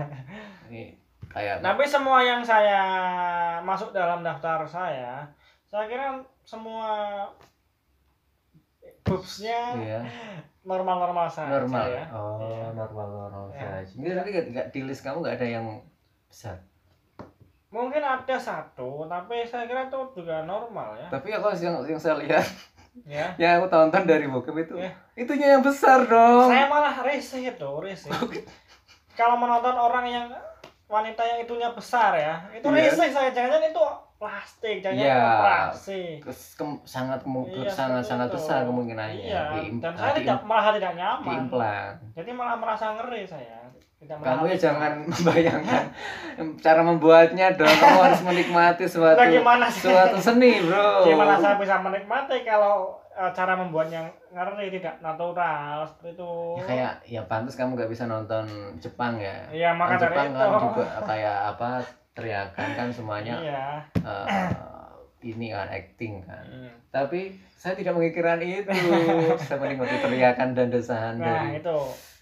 Ini 0.68 1.00
kayak 1.32 1.64
Tapi 1.64 1.84
semua 1.88 2.20
yang 2.20 2.44
saya 2.44 2.82
masuk 3.64 3.96
dalam 3.96 4.20
daftar 4.20 4.68
saya, 4.68 5.24
saya 5.64 5.88
kira 5.88 6.20
semua 6.44 7.24
boobsnya 9.02 9.60
iya, 9.76 10.00
normal-normal 10.62 11.26
saja 11.26 11.50
normal. 11.56 11.86
ya. 11.88 12.04
Oh, 12.12 12.38
Iya. 12.38 12.66
normal 12.72 13.06
normal 13.08 13.44
Ya. 13.50 13.80
saja. 13.80 13.92
Ini 13.94 14.08
tapi 14.12 14.28
nggak 14.30 14.66
di 14.70 14.80
list 14.82 15.02
kamu 15.02 15.20
nggak 15.20 15.36
ada 15.36 15.48
yang 15.50 15.66
besar. 16.26 16.56
Mungkin 17.70 18.02
ada 18.02 18.34
satu, 18.34 19.06
tapi 19.06 19.46
saya 19.46 19.64
kira 19.64 19.86
itu 19.86 19.98
juga 20.12 20.42
normal 20.42 20.98
ya. 20.98 21.06
Tapi 21.08 21.30
aku 21.30 21.54
yang 21.56 21.78
yang 21.86 21.98
saya 21.98 22.18
lihat, 22.18 22.42
Ya. 23.06 23.30
yang 23.40 23.62
aku 23.62 23.70
tonton 23.70 24.02
dari 24.02 24.26
bokep 24.26 24.56
itu, 24.60 24.74
Ya. 24.76 24.90
itunya 25.14 25.54
yang 25.54 25.62
besar 25.62 26.02
dong. 26.04 26.50
Saya 26.50 26.66
malah 26.66 26.98
risih 27.00 27.54
itu, 27.54 27.70
risih. 27.78 28.10
Kalau 29.14 29.38
menonton 29.38 29.74
orang 29.74 30.06
yang 30.06 30.26
wanita 30.90 31.22
yang 31.22 31.38
itunya 31.40 31.70
besar 31.70 32.18
ya 32.18 32.50
itu 32.50 32.66
Iya. 32.66 32.90
risih 32.90 33.08
saya 33.14 33.30
jangan-jangan 33.30 33.70
itu 33.70 33.84
plastik 34.20 34.76
jangan-jangan 34.78 35.16
Iya. 35.16 35.32
operasi 35.34 36.00
Kes- 36.20 36.52
kem- 36.54 36.84
sangat 36.84 37.18
kemungkin 37.20 37.64
Iya, 37.64 37.72
sangat 37.72 38.04
sangat 38.04 38.28
itu. 38.28 38.36
besar 38.36 38.60
kemungkinannya 38.62 39.16
iya 39.18 39.42
Diim- 39.54 39.80
dan 39.80 39.92
ah, 39.92 39.98
saya 39.98 40.12
diim- 40.12 40.20
tidak 40.22 40.40
malah 40.44 40.64
tidak 40.70 40.92
nyaman 40.92 41.24
diimplan 41.26 41.90
jadi 42.12 42.30
malah 42.30 42.54
merasa 42.54 42.86
ngeri 42.94 43.22
saya 43.24 43.58
tidak 43.96 44.16
kamu 44.18 44.44
ya 44.46 44.56
jangan 44.58 44.92
membayangkan 45.10 45.84
cara 46.56 46.80
membuatnya 46.82 47.46
dong 47.50 47.68
kamu 47.70 47.98
harus 48.02 48.20
menikmati 48.22 48.84
suatu 48.84 49.16
Nah, 49.16 49.28
gimana 49.30 49.66
sih? 49.66 49.88
suatu 49.88 50.16
seni 50.18 50.60
bro 50.62 51.00
Gimana 51.02 51.34
saya 51.34 51.56
bisa 51.56 51.76
menikmati 51.78 52.40
kalau 52.42 52.92
eh, 53.10 53.30
cara 53.30 53.52
membuatnya 53.54 54.04
ngeri 54.30 54.70
tidak 54.70 55.00
natural 55.00 55.82
seperti 55.82 56.14
itu. 56.14 56.32
ya 56.54 56.64
kayak 56.64 56.92
ya 57.04 57.22
pantas 57.22 57.52
kamu 57.54 57.74
nggak 57.74 57.90
bisa 57.90 58.04
nonton 58.04 58.44
Jepang 58.76 59.16
ya 59.16 59.48
Iya, 59.48 59.72
maka 59.74 59.96
Kan 59.96 60.00
dari 60.02 60.12
Jepang 60.14 60.26
itu. 60.26 60.38
kan 60.38 60.50
juga 60.62 60.84
kayak 61.02 61.36
apa 61.50 61.68
teriakan 62.20 62.68
kan 62.74 62.88
semuanya 62.88 63.34
Iya. 63.36 63.66
eh, 63.96 64.52
ini 65.22 65.48
kan 65.48 65.66
acting 65.66 66.20
kan 66.22 66.44
Hmm. 66.44 66.72
tapi 66.90 67.20
saya 67.52 67.72
tidak 67.74 67.92
mengikiran 67.92 68.38
itu 68.38 68.68
saya 69.40 69.56
menikmati 69.56 69.96
teriakan 69.98 70.52
dan 70.52 70.68
desahan 70.68 71.16
Nah, 71.16 71.48
dari 71.48 71.58
itu. 71.58 71.78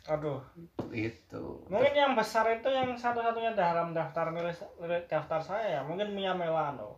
Aduh. 0.09 0.41
itu 0.89 1.45
Mungkin 1.69 1.93
yang 1.93 2.15
besar 2.15 2.49
itu 2.49 2.65
yang 2.67 2.91
satu-satunya 2.91 3.53
dalam 3.53 3.93
daftar 3.93 4.31
nulis 4.31 4.57
daftar 5.05 5.37
saya, 5.39 5.85
mungkin 5.85 6.11
Mia 6.11 6.33
Melano. 6.33 6.97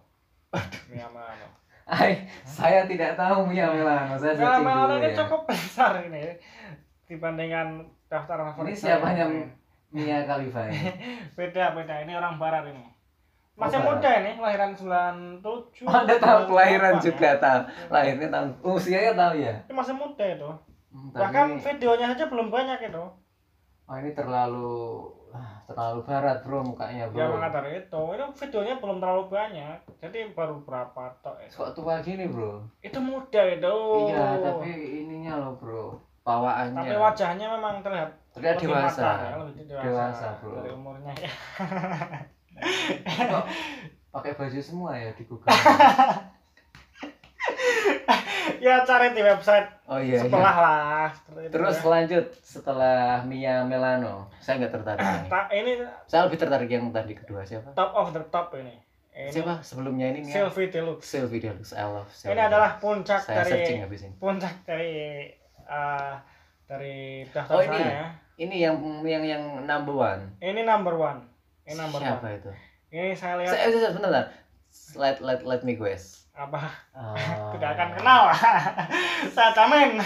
Mia 0.86 1.06
Melano. 1.06 1.48
Ay, 1.84 2.22
saya 2.44 2.86
tidak 2.86 3.14
tahu 3.14 3.44
Mia 3.44 3.66
Melano 3.68 4.14
saya 4.14 4.34
Mia 4.34 4.62
Melano 4.62 4.94
ini 4.96 5.10
ya. 5.10 5.16
cukup 5.18 5.42
besar 5.44 5.98
ini 6.00 6.38
dibandingkan 7.04 7.82
daftar 8.06 8.38
favorit. 8.46 8.68
ini 8.68 8.74
siapanya 8.76 9.26
yang. 9.26 9.34
Mia 9.90 10.22
Khalifa 10.22 10.70
Beda 11.36 11.74
beda. 11.74 12.06
Ini 12.06 12.14
orang 12.14 12.38
barat 12.38 12.62
ini. 12.64 12.89
Masih 13.54 13.76
barat. 13.76 13.88
muda 13.92 14.10
ini, 14.16 14.30
kelahiran 14.34 14.70
97. 14.72 15.44
Oh, 15.82 15.92
Anda 15.98 16.14
tahu 16.16 16.40
kelahiran 16.48 16.94
98 16.94 17.04
juga 17.04 17.26
ya. 17.26 17.36
tahu. 17.36 17.60
Lahirnya 17.88 18.28
tahun 18.28 18.48
usianya 18.62 19.12
tahu 19.14 19.34
ya. 19.36 19.54
Ini 19.62 19.74
masih 19.74 19.94
muda 19.94 20.24
itu. 20.26 20.50
Hmm, 20.90 21.10
Bahkan 21.12 21.46
videonya 21.56 22.06
saja 22.08 22.24
belum 22.26 22.48
banyak 22.48 22.80
itu. 22.84 23.04
oh 23.84 23.96
ini 23.96 24.10
terlalu 24.12 25.02
ah, 25.28 25.58
terlalu 25.64 25.98
barat 26.04 26.38
bro 26.40 26.62
mukanya 26.62 27.04
Ya 27.04 27.26
bro. 27.26 27.34
maka 27.34 27.50
dari 27.52 27.78
itu, 27.80 28.02
itu 28.08 28.26
videonya 28.36 28.74
belum 28.78 28.96
terlalu 28.98 29.22
banyak. 29.26 29.76
Jadi 29.98 30.18
baru 30.30 30.62
berapa 30.62 31.10
tok 31.20 31.36
itu. 31.40 31.54
Kok 31.56 31.70
tua 31.74 31.98
gini 31.98 32.26
bro? 32.26 32.62
Itu 32.80 32.98
muda 32.98 33.42
itu. 33.44 33.74
Iya 34.06 34.26
tapi 34.40 34.70
ininya 35.00 35.34
loh 35.36 35.52
bro 35.54 35.98
pawaannya. 36.20 36.78
Tapi 36.80 36.94
wajahnya 36.96 37.46
memang 37.50 37.82
terlihat 37.82 38.10
terlihat 38.30 38.56
dewasa. 38.58 39.02
ya, 39.02 39.34
dewasa, 39.60 39.82
Dewasa, 39.82 40.26
bro. 40.38 40.54
dari 40.56 40.70
umurnya 40.70 41.12
ya. 41.12 41.32
Kok 42.61 43.44
pakai 44.11 44.33
baju 44.35 44.61
semua 44.61 44.92
ya 44.94 45.11
di 45.12 45.23
Google. 45.23 45.46
ya 48.61 48.85
cari 48.85 49.11
di 49.11 49.23
website 49.23 49.68
Oh 49.87 49.96
iya. 49.96 50.16
iya. 50.16 50.20
sebelah 50.20 50.57
lah. 50.57 51.09
Terus 51.49 51.77
ya. 51.77 51.87
lanjut 51.88 52.27
setelah 52.38 53.25
Mia 53.25 53.64
Melano, 53.64 54.29
saya 54.37 54.61
nggak 54.61 54.73
tertarik 54.73 55.01
ini. 55.01 55.29
Ta- 55.29 55.51
ini 55.51 55.73
Saya 56.05 56.29
lebih 56.29 56.38
tertarik 56.38 56.68
yang 56.68 56.90
tadi 56.90 57.12
kedua 57.14 57.40
siapa? 57.42 57.73
top 57.73 57.92
of 57.92 58.11
the 58.11 58.23
top 58.29 58.53
ini. 58.55 58.77
Ini 59.11 59.31
Siapa 59.33 59.59
sebelumnya 59.61 60.07
ini 60.09 60.23
Mia? 60.23 60.33
Sylvie 60.33 60.70
Deluxe. 60.70 61.03
Sylvie 61.05 61.40
Deluxe. 61.40 61.73
I 61.73 61.83
love 61.85 62.07
Sylvie 62.09 62.37
Ini 62.37 62.42
adalah 62.46 62.79
puncak 62.79 63.20
Saya 63.20 63.42
dari 63.42 63.51
searching 63.53 63.81
habis 63.83 64.01
ini. 64.03 64.14
puncak 64.16 64.55
dari 64.62 64.92
eh, 65.61 66.14
dari 66.64 66.96
daftar 67.27 67.53
Oh, 67.53 67.61
ini? 67.61 67.75
saya 67.75 67.90
ya. 67.90 68.07
Ini 68.40 68.57
yang 68.59 68.75
yang 69.03 69.25
yang 69.27 69.42
number 69.62 69.92
one. 69.92 70.23
Ini 70.38 70.62
number 70.62 70.94
one. 70.94 71.27
Ini 71.70 71.78
number 71.78 72.02
Siapa 72.02 72.26
one. 72.26 72.35
itu? 72.35 72.50
Ini 72.90 73.14
saya 73.14 73.35
lihat 73.38 73.48
Saya, 73.48 73.70
saya, 73.70 73.90
bentar, 73.94 74.11
bentar. 74.11 74.26
Let, 74.96 75.16
let, 75.20 75.40
let 75.44 75.62
me 75.62 75.74
guess. 75.74 76.26
apa 76.33 76.66
Ah, 76.90 77.14
tidak 77.54 77.74
akan 77.74 77.88
kenal. 77.94 78.22
saya 79.35 79.50
jamin. 79.52 79.98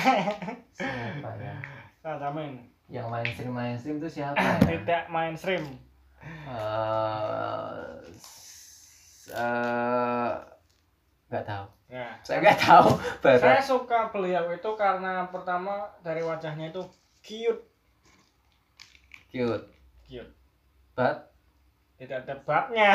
Siapa 0.70 1.30
ya? 1.38 1.54
saya 1.98 2.16
jamin. 2.18 2.52
Yang 2.86 3.06
mainstream 3.08 3.52
mainstream 3.54 3.96
itu 3.96 4.08
siapa 4.12 4.36
ya? 4.44 4.56
Tidak 4.60 5.02
mainstream. 5.08 5.64
Eh, 6.44 7.80
s- 8.12 9.28
eh, 9.30 10.32
nggak 11.26 11.44
tahu. 11.44 11.64
Ya. 11.88 12.08
Saya 12.20 12.40
nggak 12.40 12.58
tahu. 12.58 12.88
Saya 13.22 13.38
Barat. 13.40 13.64
suka 13.64 13.98
beliau 14.10 14.44
itu 14.50 14.70
karena 14.74 15.28
pertama 15.28 15.84
dari 16.00 16.20
wajahnya 16.20 16.68
itu 16.68 16.82
cute, 17.20 17.62
Cute. 19.28 19.64
cute. 20.04 20.32
But 20.94 21.33
Tidak 22.04 22.20
ada 22.20 22.34
batnya. 22.40 22.90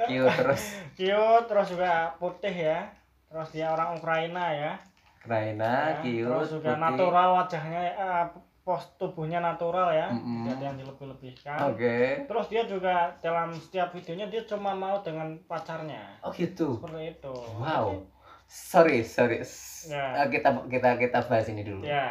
cute 0.00 0.32
terus. 0.40 0.62
cute 0.94 1.44
terus 1.44 1.66
juga 1.68 1.90
putih 2.16 2.54
ya. 2.54 2.80
Terus 3.28 3.48
dia 3.50 3.68
orang 3.68 3.94
Ukraina 3.94 4.44
ya. 4.50 4.72
Raina, 5.20 5.92
Ya, 5.92 6.24
terus 6.24 6.48
juga 6.50 6.72
putih. 6.72 6.80
natural 6.80 7.28
wajahnya 7.36 7.80
eh, 7.90 8.24
pos 8.62 8.84
tubuhnya 8.96 9.40
natural 9.40 9.88
ya 9.90 10.08
Mm-mm. 10.08 10.44
tidak 10.44 10.54
ada 10.54 10.64
yang 10.66 10.76
dilebih-lebihkan 10.78 11.58
Oke. 11.66 11.98
terus 12.24 12.46
dia 12.46 12.62
juga 12.64 12.94
dalam 13.18 13.48
setiap 13.50 13.88
videonya 13.90 14.28
dia 14.28 14.44
cuma 14.44 14.72
mau 14.72 15.00
dengan 15.00 15.36
pacarnya 15.42 16.20
Oh 16.20 16.28
gitu. 16.30 16.76
seperti 16.76 17.12
itu 17.14 17.34
Wow. 17.56 18.04
Sorry, 18.44 19.00
sorry. 19.02 19.40
S- 19.40 19.88
Ya. 19.88 20.20
eh, 20.20 20.28
kita 20.30 20.52
kita 20.64 20.96
kita 20.96 21.18
bahas 21.22 21.44
ini 21.46 21.60
dulu. 21.60 21.80
Jadi, 21.80 21.92
ya 21.92 22.08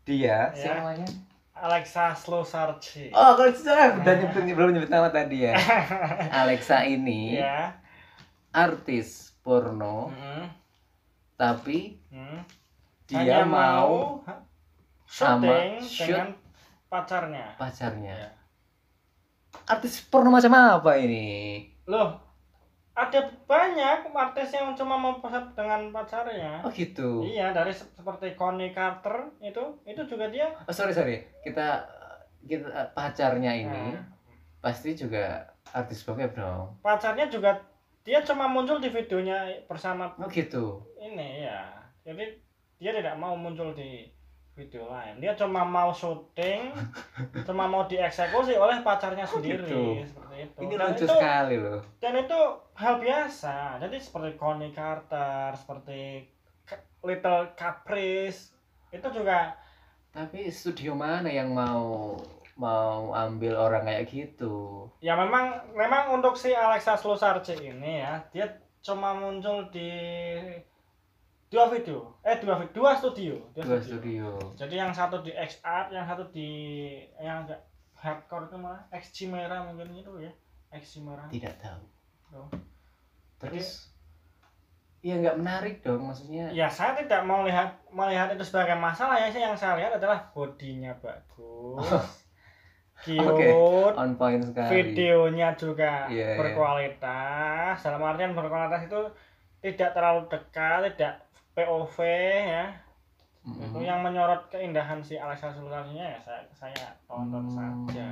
Dia, 0.00 0.26
Ya. 0.26 0.38
siapa 0.52 0.78
namanya? 0.80 1.06
Alexa 1.58 2.14
Slosarchi 2.14 3.10
Oh, 3.10 3.34
kalau 3.34 3.50
saya 3.52 3.96
udah 3.96 4.14
nyebut 4.14 4.42
belum 4.54 4.70
nyebut 4.74 4.90
nama 4.90 5.08
tadi 5.10 5.48
ya. 5.48 5.54
Alexa 6.42 6.84
ini 6.84 7.38
ya 7.38 7.74
artis 8.48 9.36
porno, 9.44 10.08
Mm-mm. 10.10 10.44
tapi 11.36 12.00
Hmm. 12.08 12.40
dia 13.06 13.20
Hanya 13.24 13.40
mau 13.44 14.20
sama 15.04 15.78
shoot 15.80 16.12
dengan 16.12 16.28
pacarnya 16.88 17.56
pacarnya. 17.56 18.12
Ya. 18.12 18.30
Artis 19.64 20.00
porno 20.04 20.28
macam 20.28 20.52
apa 20.52 20.96
ini? 21.00 21.64
loh 21.88 22.27
ada 22.98 23.20
banyak 23.46 24.10
artis 24.10 24.50
yang 24.50 24.74
cuma 24.74 24.98
mau 24.98 25.22
posat 25.22 25.54
dengan 25.54 25.94
pacarnya 25.94 26.58
Oh 26.60 26.70
gitu. 26.70 27.22
Iya, 27.22 27.54
dari 27.54 27.70
se- 27.70 27.86
seperti 27.94 28.34
Connie 28.34 28.74
Carter 28.74 29.30
itu, 29.38 29.62
itu 29.84 30.02
juga 30.04 30.26
dia. 30.26 30.50
Oh 30.66 30.74
sorry 30.74 30.90
sorry, 30.90 31.22
kita 31.40 31.86
kita 32.42 32.66
eh, 32.66 32.88
pacarnya 32.90 33.54
ini 33.54 33.94
Nah, 33.94 34.02
pasti 34.58 34.92
juga 34.92 35.46
artis 35.70 36.02
bokep 36.02 36.34
dong. 36.34 36.74
pacarnya 36.80 37.30
juga 37.30 37.54
dia 38.02 38.18
cuma 38.20 38.50
muncul 38.50 38.82
di 38.82 38.88
videonya 38.88 39.46
bersama 39.64 40.10
Oh 40.16 40.26
gitu. 40.26 40.82
ini 40.98 41.44
ya. 41.44 41.70
Jadi 42.02 42.24
dia 42.76 42.90
tidak 42.90 43.14
mau 43.14 43.38
muncul 43.38 43.70
di 43.72 44.10
video 44.58 44.90
lain. 44.90 45.22
Dia 45.22 45.38
cuma 45.38 45.62
mau 45.62 45.94
syuting, 45.94 46.74
cuma 47.46 47.70
mau 47.70 47.86
dieksekusi 47.86 48.58
oleh 48.58 48.82
pacarnya 48.82 49.22
Oh, 49.22 49.38
sendiri 49.38 49.62
gitu. 49.62 50.02
seperti 50.02 50.36
itu. 50.42 50.58
Ini 50.58 50.74
dan 50.74 50.86
lucu 50.90 50.98
itu 50.98 51.06
sekali 51.06 51.56
loh. 51.56 51.80
dan 52.02 52.12
itu 52.18 52.40
hal 52.74 52.94
biasa. 52.98 53.56
Jadi 53.78 53.96
seperti 53.96 54.30
Connie 54.34 54.74
Carter, 54.74 55.54
seperti 55.54 56.26
Little 56.98 57.54
Caprice 57.54 58.50
itu 58.90 59.06
juga 59.14 59.54
Tapi 60.10 60.50
studio 60.50 60.98
mana 60.98 61.30
yang 61.30 61.54
mau 61.54 62.16
mau 62.58 63.14
ambil 63.14 63.54
orang 63.54 63.86
kayak 63.86 64.10
gitu? 64.10 64.88
Ya 64.98 65.14
memang 65.14 65.62
memang 65.78 66.10
untuk 66.10 66.34
si 66.34 66.50
Alexa 66.50 66.98
Slosarche 66.98 67.54
ini 67.54 68.02
ya, 68.02 68.18
dia 68.34 68.50
cuma 68.82 69.14
muncul 69.14 69.70
di 69.70 69.94
dua 71.48 71.64
video, 71.68 72.12
eh 72.20 72.36
dua 72.38 72.60
video, 72.60 72.72
dua 72.76 72.92
studio, 72.92 73.34
dua, 73.56 73.64
Dua 73.64 73.78
studio. 73.80 74.36
studio. 74.36 74.52
Jadi 74.54 74.74
yang 74.76 74.92
satu 74.92 75.20
di 75.20 75.32
X 75.32 75.64
Art, 75.64 75.88
yang 75.88 76.04
satu 76.04 76.28
di 76.28 76.48
yang 77.16 77.44
agak 77.44 77.60
hardcore 77.96 78.46
itu 78.46 78.56
malah 78.56 78.84
X 78.92 79.10
Chimera 79.10 79.64
mungkin 79.64 79.90
itu 79.92 80.12
ya, 80.20 80.32
X 80.70 80.94
Chimera. 80.94 81.24
Tidak 81.26 81.54
tahu. 81.56 81.82
Oh. 82.36 82.48
Terus 83.40 83.88
ya 85.00 85.14
nggak 85.14 85.38
menarik 85.38 85.74
dong 85.80 86.04
maksudnya. 86.04 86.52
Ya 86.52 86.68
saya 86.68 86.98
tidak 86.98 87.24
mau 87.24 87.46
lihat 87.46 87.80
melihat 87.88 88.28
itu 88.34 88.44
sebagai 88.44 88.76
masalah 88.76 89.16
ya, 89.16 89.32
yang 89.32 89.56
saya 89.56 89.78
lihat 89.80 89.96
adalah 89.96 90.28
bodinya 90.34 90.92
bagus, 91.00 91.88
cute, 93.06 93.24
Oke. 93.24 93.46
On 93.96 94.18
point 94.18 94.42
sekali. 94.42 94.68
videonya 94.74 95.54
juga 95.54 96.10
Iya, 96.10 96.34
iya. 96.34 96.36
berkualitas 96.36 97.78
dalam 97.80 98.02
artian 98.02 98.34
berkualitas 98.34 98.84
itu 98.84 99.00
tidak 99.58 99.90
terlalu 99.90 100.26
dekat 100.30 100.92
tidak 100.94 101.14
POV 101.58 101.96
ya 102.46 102.70
Mm-mm. 103.42 103.64
itu 103.64 103.78
yang 103.82 103.98
menyorot 104.00 104.46
keindahan 104.46 105.00
si 105.00 105.16
Alexa 105.16 105.50
Sultannya 105.50 106.14
ya 106.14 106.18
saya 106.20 106.42
saya 106.52 106.86
tonton 107.04 107.42
Hmm. 107.44 107.88
saja 107.88 108.08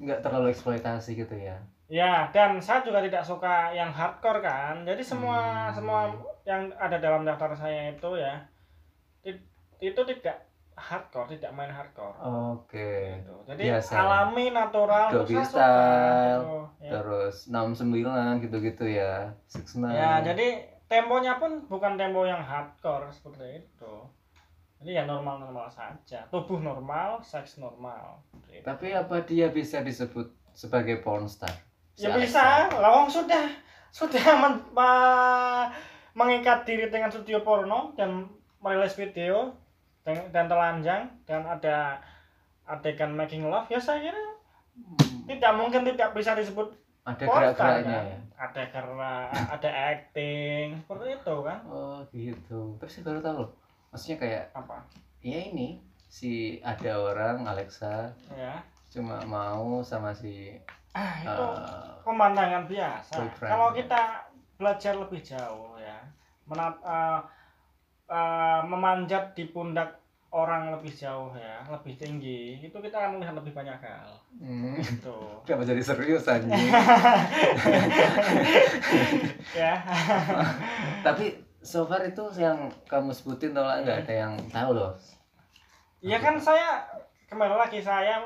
Nggak 0.00 0.20
terlalu 0.20 0.50
eksploitasi 0.50 1.12
gitu 1.14 1.36
ya. 1.36 1.54
ya 1.86 2.26
dan 2.30 2.56
saya 2.56 2.80
juga 2.80 2.98
tidak 2.98 3.20
suka 3.20 3.70
yang 3.70 3.90
hardcore 3.90 4.40
kan 4.40 4.82
jadi 4.82 4.98
semua 5.00 5.68
Hmm. 5.68 5.74
semua 5.76 6.00
yang 6.42 6.66
ada 6.74 6.96
dalam 6.96 7.22
daftar 7.22 7.52
saya 7.52 7.92
itu 7.92 8.10
ya 8.16 8.34
itu 9.80 9.96
tidak 9.98 10.36
hardcore 10.72 11.28
tidak 11.30 11.52
main 11.52 11.68
hardcore 11.68 12.16
Oke. 12.20 13.20
gitu. 13.20 13.36
jadi 13.44 13.76
Biasa. 13.76 13.92
alami 13.92 14.46
natural 14.50 15.06
terus 15.10 15.28
saya 15.28 15.44
suka, 15.44 15.52
style, 15.52 16.40
gitu, 16.40 16.56
ya. 16.80 16.90
Terus 16.96 17.36
69 17.48 18.40
gitu-gitu 18.40 18.84
ya. 18.88 19.28
Six 19.44 19.76
nine. 19.76 19.92
ya 19.92 20.24
jadi 20.24 20.48
temponya 20.90 21.38
pun 21.38 21.62
bukan 21.70 21.94
tempo 21.94 22.26
yang 22.26 22.42
hardcore 22.42 23.06
seperti 23.08 23.62
itu 23.62 23.94
jadi 24.80 24.90
ya 24.98 25.02
normal-normal 25.04 25.68
saja 25.68 26.24
tubuh 26.32 26.56
normal 26.56 27.20
seks 27.20 27.60
normal. 27.60 28.16
Tapi 28.64 28.96
apa 28.96 29.20
dia 29.28 29.52
bisa 29.52 29.84
disebut 29.84 30.32
sebagai 30.56 31.04
pornstar? 31.04 31.52
Si 31.92 32.08
ya 32.08 32.16
Alexa? 32.16 32.24
bisa 32.24 32.44
lawang 32.80 33.04
sudah 33.12 33.44
sudah 33.92 34.24
men- 34.40 34.64
ma- 34.72 35.68
mengikat 36.16 36.64
diri 36.64 36.88
dengan 36.88 37.12
studio 37.12 37.44
porno 37.44 37.92
dan 37.92 38.24
merilis 38.64 38.96
video 38.96 39.52
dan, 40.00 40.32
dan 40.32 40.48
telanjang 40.48 41.12
dan 41.28 41.44
ada 41.44 42.00
adegan 42.64 43.12
making 43.12 43.44
love 43.46 43.68
ya 43.68 43.76
saya 43.76 44.00
kira 44.00 44.22
Hmm, 44.80 45.28
tidak 45.28 45.52
mungkin 45.60 45.84
tidak 45.84 46.16
bisa 46.16 46.32
disebut 46.32 46.72
Ada 47.00 47.24
gerak-geraknya 47.24 47.98
kan? 47.98 48.10
ya. 48.12 48.18
ada 48.40 48.62
karena 48.72 49.12
ada 49.32 49.70
acting 49.92 50.66
seperti 50.84 51.06
itu 51.16 51.34
kan 51.44 51.58
Oh 51.68 51.98
gitu. 52.12 52.60
Tapi 52.76 52.90
saya 52.92 53.04
baru 53.08 53.20
tahu 53.24 53.36
loh. 53.44 53.50
Maksudnya 53.90 54.16
kayak 54.20 54.44
apa 54.54 54.76
ya 55.20 55.40
ini 55.52 55.80
si 56.10 56.58
ada 56.64 56.98
orang 56.98 57.46
Alexa 57.46 58.10
ya 58.34 58.58
cuma 58.90 59.22
mau 59.22 59.78
sama 59.86 60.10
si 60.10 60.58
ah 60.90 61.22
itu 61.22 61.30
eh, 61.30 62.02
pemandangan 62.02 62.66
biasa 62.66 63.14
boyfriend. 63.14 63.50
kalau 63.54 63.68
kita 63.70 64.02
belajar 64.58 64.92
lebih 64.98 65.22
jauh 65.22 65.78
ya 65.78 66.02
menat 66.50 66.74
eh, 66.82 67.20
eh, 68.10 68.60
memanjat 68.66 69.38
di 69.38 69.46
pundak 69.54 69.99
orang 70.30 70.70
lebih 70.70 70.94
jauh 70.94 71.34
ya 71.34 71.58
lebih 71.66 71.98
tinggi 71.98 72.62
itu 72.62 72.78
kita 72.78 72.94
akan 72.94 73.18
melihat 73.18 73.34
lebih 73.34 73.50
banyak 73.50 73.78
hal. 73.82 74.08
Hmm, 74.38 74.78
gitu. 74.78 75.18
Kenapa 75.46 75.66
jadi 75.66 75.82
serius 75.82 76.30
anjing? 76.30 76.54
ya. 79.58 79.74
Tapi 81.06 81.34
so 81.66 81.82
far 81.90 82.06
itu 82.06 82.22
yang 82.38 82.70
kamu 82.86 83.10
sebutin 83.10 83.50
tau 83.50 83.66
lah 83.66 83.82
nggak 83.82 84.06
ada 84.06 84.14
yang 84.14 84.32
tahu 84.48 84.70
loh. 84.72 84.94
ya 86.00 86.16
kan 86.16 86.40
saya 86.40 86.80
kembali 87.28 87.60
lagi 87.60 87.84
saya 87.84 88.24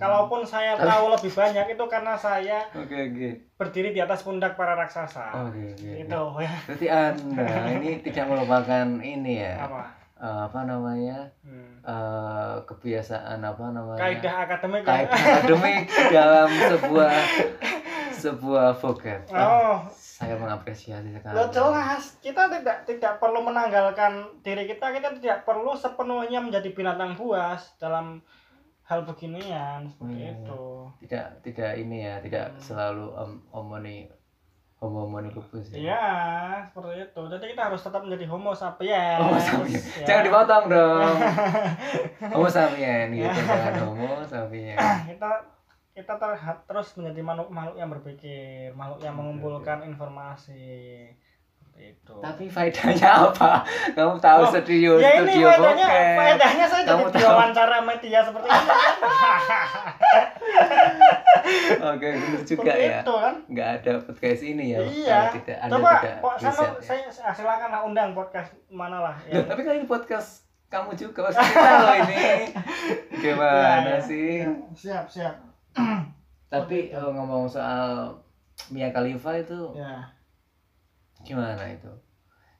kalaupun 0.00 0.40
saya 0.48 0.80
tahu 0.80 1.12
lebih 1.12 1.28
banyak 1.28 1.76
itu 1.76 1.84
karena 1.92 2.16
saya 2.16 2.64
Oke 2.72 2.96
oke. 3.12 3.28
berdiri 3.60 3.92
di 3.92 4.00
atas 4.00 4.24
pundak 4.24 4.56
para 4.56 4.72
raksasa. 4.72 5.28
Oke 5.44 5.76
oke. 5.76 5.90
itu 6.00 6.22
ya. 6.40 6.54
Berarti 6.64 6.86
anda 6.88 7.44
ini 7.76 8.00
tidak 8.00 8.32
melupakan 8.32 8.86
ini 9.04 9.44
ya. 9.44 9.68
Apa 9.68 9.99
eh, 10.20 10.40
apa 10.46 10.60
namanya 10.62 11.32
hmm. 11.42 11.80
eh, 11.82 12.54
kebiasaan 12.68 13.40
apa 13.40 13.64
namanya 13.72 14.00
kaidah 14.00 14.34
akademik 14.44 14.82
kaidah 14.84 15.16
akademik 15.16 15.78
dalam 16.12 16.48
sebuah 16.52 17.12
sebuah 18.20 18.76
vokat. 18.76 19.32
oh 19.32 19.80
Saya 19.96 20.36
mengapresiasi 20.36 21.16
sekali. 21.16 21.32
Lo 21.32 21.48
jelas, 21.48 22.20
kita 22.20 22.52
tidak 22.52 22.84
tidak 22.84 23.16
perlu 23.16 23.40
menanggalkan 23.40 24.28
diri 24.44 24.68
kita, 24.68 24.92
kita 24.92 25.16
tidak 25.16 25.48
perlu 25.48 25.72
sepenuhnya 25.72 26.44
menjadi 26.44 26.68
binatang 26.76 27.16
buas 27.16 27.72
dalam 27.80 28.20
hal 28.84 29.08
beginian 29.08 29.88
seperti 29.88 30.20
Hmm. 30.20 30.32
itu. 30.36 30.62
Tidak 31.08 31.26
tidak 31.40 31.72
ini 31.80 32.04
ya, 32.04 32.20
tidak 32.20 32.52
Hmm. 32.52 32.60
selalu 32.60 33.06
om, 33.16 33.32
omoni 33.56 34.12
homo 34.80 35.04
homoni 35.04 35.28
lupus 35.36 35.68
ya. 35.70 35.76
Iya, 35.76 36.04
seperti 36.64 37.04
itu. 37.04 37.22
Jadi 37.28 37.44
kita 37.52 37.62
harus 37.68 37.84
tetap 37.84 38.00
menjadi 38.00 38.24
homo 38.32 38.56
sapiens. 38.56 39.20
Homo 39.20 39.36
sapiens. 39.36 39.84
ya. 40.00 40.06
Jangan 40.08 40.24
dipotong 40.24 40.64
dong. 40.72 41.16
homo 42.32 42.48
sapien 42.48 43.12
gitu 43.12 43.40
kan, 43.44 43.72
homo 43.84 44.24
sapien. 44.24 44.76
kita 45.12 45.30
kita 45.92 46.12
ter- 46.16 46.64
terus 46.64 46.88
menjadi 46.96 47.20
makhluk 47.20 47.48
makhluk 47.52 47.76
yang 47.76 47.90
berpikir, 47.92 48.72
makhluk 48.72 49.04
yang 49.04 49.14
mengumpulkan 49.20 49.84
informasi 49.84 50.64
itu. 51.82 52.12
Tapi 52.14 52.44
faedahnya 52.46 53.08
apa? 53.26 53.64
Kamu 53.90 54.14
tahu 54.16 54.40
Oh, 54.40 54.50
studio 54.50 54.96
ya 54.96 55.16
ini 55.16 55.30
studio 55.30 55.46
faedahnya, 55.48 55.86
bokep. 55.86 56.16
faedahnya 56.16 56.64
saya 56.66 56.82
jadi 56.82 56.90
Kamu 56.92 57.06
tahu. 57.06 57.18
diwawancara 57.18 57.78
media 57.82 58.20
seperti 58.20 58.46
ini. 58.46 58.70
Oke, 61.82 62.08
benar 62.12 62.42
juga 62.42 62.62
Seperti 62.68 62.84
ya. 62.84 63.00
itu 63.00 63.14
kan. 63.16 63.34
Nggak 63.46 63.68
ada 63.74 63.92
podcast 64.00 64.42
ini 64.42 64.64
ya. 64.66 64.78
Iya. 64.80 65.08
kalau 65.18 65.34
tidak 65.34 65.56
Anda 65.58 65.72
Coba 65.72 65.90
tidak 65.92 66.14
kok 66.16 66.34
sana 66.34 66.50
riset, 66.50 66.70
ya. 66.70 66.80
saya 66.82 67.02
saya 67.10 67.32
silakan 67.32 67.70
undang 67.84 68.10
podcast 68.12 68.50
mana 68.68 68.98
lah 69.00 69.16
Loh, 69.26 69.44
tapi 69.44 69.60
kan 69.62 69.74
ini 69.74 69.86
podcast 69.86 70.28
kamu 70.66 70.94
juga 70.94 71.26
pasti 71.26 71.42
kita 71.42 71.70
loh 71.80 71.96
ini. 71.98 72.22
Gimana 73.22 73.58
Iya, 73.80 73.90
iya. 73.90 73.98
sih? 74.00 74.32
siap 74.76 75.04
siap. 75.06 75.34
Tapi 76.48 76.78
eh, 76.88 77.10
ngomong 77.10 77.46
soal 77.46 78.14
Mia 78.68 78.88
Khalifa 78.88 79.34
itu 79.36 79.72
Ya. 79.72 80.06
Gimana 81.26 81.64
itu? 81.76 81.92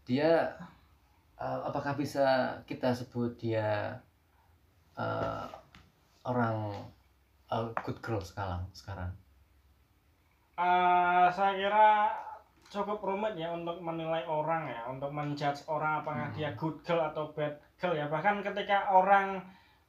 Dia 0.09 0.31
eh, 1.41 1.61
apakah 1.69 1.93
bisa 1.97 2.27
kita 2.69 2.89
sebut 2.99 3.37
dia 3.41 3.99
eh, 4.99 5.47
orang 6.25 6.57
eh, 7.53 7.69
good 7.85 7.99
girl 8.05 8.23
sekarang 8.23 8.63
sekarang? 8.73 9.11
Eh, 10.61 11.27
saya 11.33 11.53
kira 11.57 11.89
cukup 12.71 12.99
rumit 13.03 13.35
ya 13.35 13.51
untuk 13.51 13.81
menilai 13.83 14.23
orang 14.29 14.63
ya, 14.71 14.81
untuk 14.93 15.11
menjudge 15.11 15.67
orang 15.67 16.05
apakah 16.05 16.31
Hmm. 16.31 16.37
dia 16.37 16.51
good 16.55 16.77
girl 16.87 17.03
atau 17.03 17.25
bad 17.35 17.55
girl 17.81 17.95
ya. 17.97 18.07
Bahkan 18.07 18.45
ketika 18.47 18.79
orang 18.93 19.41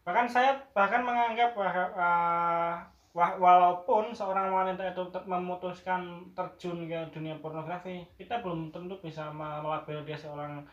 bahkan 0.01 0.25
saya 0.25 0.57
bahkan 0.73 1.05
menganggap 1.05 1.53
bahwa 1.53 1.85
wah- 1.93 2.81
walaupun 3.13 4.15
seorang 4.15 4.55
wanita 4.55 4.95
itu 4.95 5.03
memutuskan 5.27 6.23
terjun 6.31 6.87
ke 6.87 6.99
dunia 7.11 7.35
pornografi, 7.43 8.07
kita 8.15 8.39
belum 8.39 8.71
tentu 8.71 8.95
bisa 9.03 9.27
melabel 9.35 9.99
dia 10.07 10.15
seorang 10.15 10.63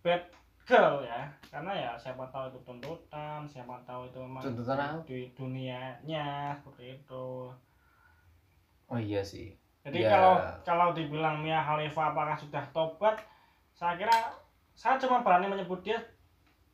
bad 0.00 0.24
girl 0.64 1.04
ya. 1.04 1.28
Karena 1.52 1.72
ya 1.76 1.90
siapa 2.00 2.24
tahu 2.32 2.48
itu 2.48 2.60
tuntutan, 2.64 3.44
siapa 3.44 3.76
tahu 3.84 4.08
itu 4.08 4.16
memang 4.16 4.40
Tuntutan 4.40 5.04
di 5.04 5.28
dunianya 5.36 6.56
seperti 6.56 6.96
itu. 6.96 7.52
Oh 8.88 9.00
iya 9.00 9.20
sih. 9.20 9.52
Jadi 9.84 10.00
Ya. 10.00 10.08
kalau 10.16 10.34
kalau 10.64 10.88
dibilang 10.96 11.44
Mia 11.44 11.60
Khalifa 11.60 12.16
apakah 12.16 12.36
sudah 12.40 12.64
tobat, 12.72 13.20
saya 13.76 14.00
kira 14.00 14.16
saya 14.72 14.96
cuma 14.96 15.20
berani 15.20 15.52
menyebut 15.52 15.84
dia 15.84 16.00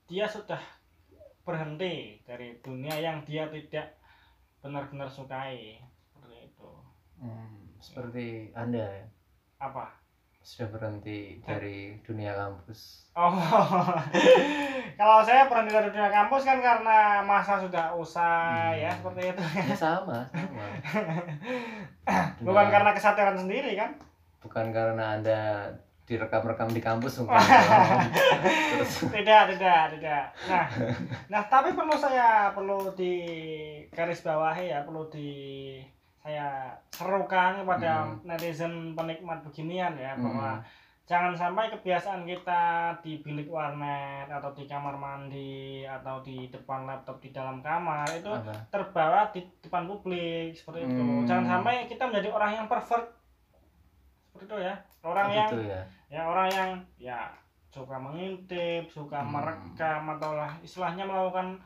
dia 0.06 0.30
sudah 0.30 0.58
berhenti 1.42 2.22
dari 2.22 2.54
dunia 2.62 2.94
yang 2.94 3.26
dia 3.26 3.50
tidak 3.50 3.99
benar-benar 4.60 5.08
sukai 5.08 5.80
seperti 6.04 6.36
itu. 6.46 6.70
Hmm, 7.16 7.72
seperti 7.76 8.26
Anda 8.52 8.84
ya, 8.84 9.06
Apa? 9.58 9.96
sudah 10.40 10.68
berhenti 10.70 11.36
dari 11.42 12.00
dunia 12.00 12.32
kampus. 12.32 13.12
Oh, 13.12 13.28
kalau 14.98 15.20
saya 15.20 15.44
berhenti 15.46 15.70
dari 15.70 15.88
dunia 15.88 16.08
kampus 16.10 16.42
kan 16.42 16.58
karena 16.58 16.98
masa 17.22 17.56
sudah 17.56 17.92
usai 17.92 18.72
Hmm. 18.74 18.82
ya 18.82 18.90
seperti 18.90 19.20
itu. 19.28 19.42
Ya 19.62 19.76
sama, 19.76 20.24
sama. 20.26 20.66
Bukan 22.40 22.56
Dunia- 22.56 22.72
karena 22.72 22.90
kesadaran 22.92 23.36
sendiri 23.36 23.76
kan? 23.76 23.92
bukan 24.40 24.72
karena 24.72 25.20
Anda 25.20 25.40
direkam-rekam 26.10 26.66
di 26.68 26.82
kampus 26.82 27.22
mungkin. 27.22 27.38
dong. 27.38 28.02
Terus 28.74 28.92
tidak 29.08 29.54
tidak 29.54 29.82
tidak 29.94 30.24
nah 30.44 30.66
nah 31.28 31.42
tapi 31.44 31.70
perlu 31.70 31.94
saya 31.94 32.50
perlu 32.50 32.90
di 32.92 33.14
garis 33.88 34.20
bawahi 34.20 34.68
ya 34.68 34.82
perlu 34.82 35.06
di 35.06 35.30
saya 36.18 36.68
serukan 36.90 37.62
kepada 37.62 38.02
Hmm. 38.02 38.18
netizen 38.26 38.74
penikmat 38.92 39.40
beginian 39.40 39.94
ya 39.94 40.12
Hmm. 40.12 40.26
bahwa 40.26 40.50
jangan 41.04 41.32
sampai 41.32 41.70
kebiasaan 41.70 42.22
kita 42.22 42.62
di 43.00 43.18
bilik 43.18 43.46
warnet 43.46 44.26
atau 44.26 44.50
di 44.52 44.62
kamar 44.64 44.94
mandi 44.94 45.82
atau 45.82 46.20
di 46.20 46.46
depan 46.46 46.84
laptop 46.84 47.18
di 47.18 47.30
dalam 47.30 47.58
kamar 47.60 48.06
itu 48.10 48.28
apa? 48.28 48.54
terbawa 48.68 49.26
di 49.28 49.42
depan 49.58 49.86
publik 49.86 50.52
seperti 50.52 50.84
itu 50.84 51.00
Hmm. 51.00 51.24
jangan 51.24 51.46
sampai 51.56 51.86
kita 51.86 52.04
menjadi 52.04 52.30
orang 52.30 52.52
yang 52.54 52.66
pervert 52.66 53.10
itu 54.40 54.56
ya 54.56 54.74
orang 55.00 55.26
Oh, 55.26 55.34
yang 55.34 55.48
gitu 55.48 55.58
ya. 55.64 55.82
ya 56.08 56.20
orang 56.24 56.48
yang 56.50 56.70
ya 56.96 57.20
suka 57.68 57.96
mengintip 57.96 58.84
suka 58.86 59.18
Hmm. 59.18 59.30
merekam 59.32 60.02
atau 60.10 60.34
lah 60.34 60.52
istilahnya 60.60 61.04
melakukan 61.04 61.60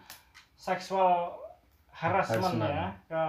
seksual 0.55 1.33
harassment, 1.91 2.59
Harassment. 2.59 2.71
ya 2.71 2.87
ke 3.07 3.23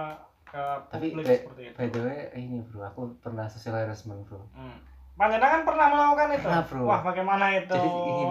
ke 0.46 0.62
Tapi 0.88 1.06
publik 1.10 1.26
seperti 1.26 1.62
itu 1.64 1.76
by 1.76 1.86
the 1.88 2.00
way 2.00 2.20
ini 2.34 2.58
bro, 2.62 2.84
aku 2.84 3.00
pernah 3.18 3.46
social 3.46 3.74
harassment 3.74 4.22
bro. 4.24 4.38
hmm. 4.52 4.78
Panjenengan 5.16 5.64
pernah 5.64 5.88
melakukan 5.88 6.28
itu 6.30 6.44
Pernah, 6.44 6.62
bro. 6.62 6.80
wah 6.84 7.00
bagaimana 7.00 7.48
itu 7.50 7.72
Jadi 7.72 7.88
ini, 7.88 8.24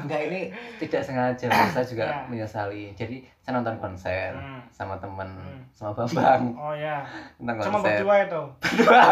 enggak 0.00 0.20
ini 0.24 0.40
tidak 0.80 1.02
sengaja, 1.02 1.46
saya 1.68 1.84
juga 1.84 2.04
Ya. 2.06 2.24
menyesali. 2.24 2.84
Jadi 2.92 3.20
saya 3.38 3.52
nonton 3.54 3.76
konser 3.76 4.32
Hmm. 4.32 4.64
sama 4.70 4.96
temen, 4.96 5.28
Hmm. 5.30 5.60
sama 5.70 5.92
Bambang, 5.92 6.56
oh 6.56 6.72
ya 6.72 7.04
nonton 7.36 7.60
cuma 7.62 7.76
konser, 7.76 8.00
berdua 8.00 8.16
itu 8.22 8.42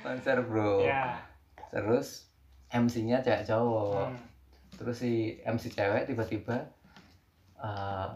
konser 0.00 0.36
bro. 0.42 0.80
ya 0.80 1.12
Terus 1.68 2.30
MC-nya 2.70 3.20
cewek 3.20 3.44
cowok. 3.44 4.06
Hmm. 4.06 4.16
Terus 4.74 4.96
si 4.96 5.12
MC 5.40 5.68
cewek 5.68 6.04
tiba-tiba 6.04 6.56
eh, 7.56 8.06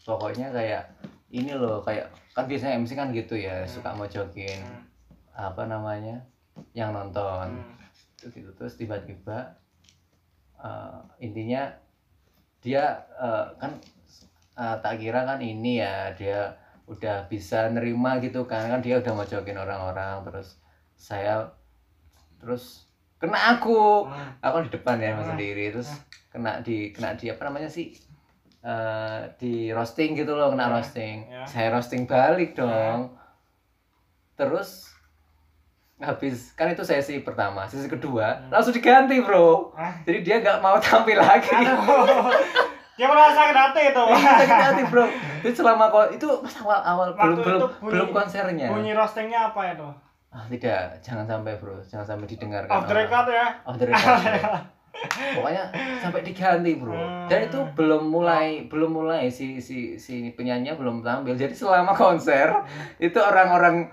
pokoknya 0.00 0.50
kayak 0.50 0.84
ini 1.28 1.50
loh 1.50 1.80
kayak 1.80 2.04
kan 2.30 2.44
biasanya 2.44 2.76
MC 2.76 2.92
kan 2.92 3.08
gitu 3.08 3.34
ya 3.34 3.64
suka 3.64 3.88
mau 3.90 4.04
jokin 4.04 4.60
Hmm. 4.60 4.84
apa 5.34 5.64
namanya 5.64 6.20
yang 6.72 6.90
nonton 6.90 7.48
Hmm. 7.50 7.74
Terus 8.16 8.32
gitu 8.34 8.50
terus 8.54 8.74
tiba-tiba 8.74 9.38
eh, 10.58 10.98
intinya 11.20 11.68
dia 12.58 12.84
eh, 13.14 13.46
kan 13.54 13.76
eh, 14.54 14.76
tak 14.78 14.94
kira 14.96 15.24
kan 15.24 15.38
ini 15.38 15.78
ya 15.78 16.10
dia 16.12 16.56
udah 16.84 17.24
bisa 17.26 17.68
nerima 17.68 18.16
gitu 18.18 18.44
kan 18.44 18.68
kan 18.68 18.78
dia 18.78 18.96
udah 18.96 19.12
mau 19.12 19.24
jokin 19.24 19.56
orang-orang 19.56 20.20
terus 20.22 20.60
saya 20.94 21.48
terus 22.36 22.84
kena 23.16 23.56
aku 23.56 24.04
Hmm. 24.04 24.36
aku 24.38 24.56
di 24.64 24.70
depan 24.70 24.96
ya 24.98 25.12
mas 25.12 25.24
Ah. 25.24 25.32
sendiri 25.32 25.68
terus 25.70 25.88
kena 26.28 26.60
di 26.60 26.90
kena 26.90 27.12
di 27.12 27.28
apa 27.28 27.44
namanya 27.44 27.68
sih 27.68 27.92
Eh, 28.64 29.20
di 29.36 29.68
roasting 29.68 30.16
gitu 30.16 30.32
loh 30.32 30.48
kena 30.48 30.64
Ya, 30.64 30.72
roasting 30.72 31.16
ya. 31.28 31.44
saya 31.44 31.68
roasting 31.68 32.08
balik 32.08 32.56
dong 32.56 33.12
terus 34.34 34.93
habis 35.96 36.50
kan 36.52 36.66
itu 36.66 36.82
sesi 36.82 37.20
pertama 37.20 37.64
sesi 37.64 37.86
kedua 37.86 38.26
Hmm. 38.36 38.50
langsung 38.50 38.70
diganti 38.70 39.18
bro 39.18 39.70
Ah. 39.72 39.94
jadi 40.02 40.18
dia 40.20 40.36
nggak 40.38 40.58
mau 40.58 40.74
tampil 40.76 41.16
lagi. 41.16 41.54
Dia 42.94 43.06
merasa 43.06 43.34
sakit 43.36 43.56
hati 43.56 43.82
itu. 43.88 44.04
sakit 44.14 44.58
hati 44.64 44.82
bro 44.86 45.06
itu 45.40 45.50
selama 45.52 45.86
kon 45.88 46.06
itu 46.08 46.26
pas 46.40 46.54
awal 46.60 46.78
awal 46.80 47.08
Waktu 47.10 47.18
belum 47.18 47.42
belum 47.42 47.60
bunyi- 47.76 47.90
belum 47.90 48.08
konsernya 48.10 48.66
Bunyi 48.68 48.92
roastingnya 48.92 49.50
apa 49.50 49.60
itu? 49.68 49.88
ah 50.30 50.42
tidak 50.48 50.78
jangan 51.00 51.22
sampai 51.24 51.54
bro 51.56 51.78
jangan 51.80 52.06
sampai 52.08 52.26
didengarkan 52.28 52.70
Off 52.72 52.84
the 52.84 52.94
record 52.96 53.26
ya. 53.28 53.46
off 53.62 53.76
the 53.76 53.86
record 53.86 54.18
pokoknya 55.34 55.64
sampai 55.98 56.20
diganti 56.22 56.72
bro 56.74 56.90
Hmm. 56.90 57.26
dan 57.26 57.38
itu 57.44 57.58
belum 57.72 58.02
mulai 58.04 58.46
belum 58.64 58.90
mulai 58.96 59.26
si 59.26 59.58
si 59.58 59.94
si 59.94 60.30
penyanyinya 60.32 60.74
belum 60.74 61.02
tampil 61.02 61.34
jadi 61.34 61.50
selama 61.50 61.90
konser 61.92 62.50
itu 62.96 63.14
orang-orang 63.16 63.90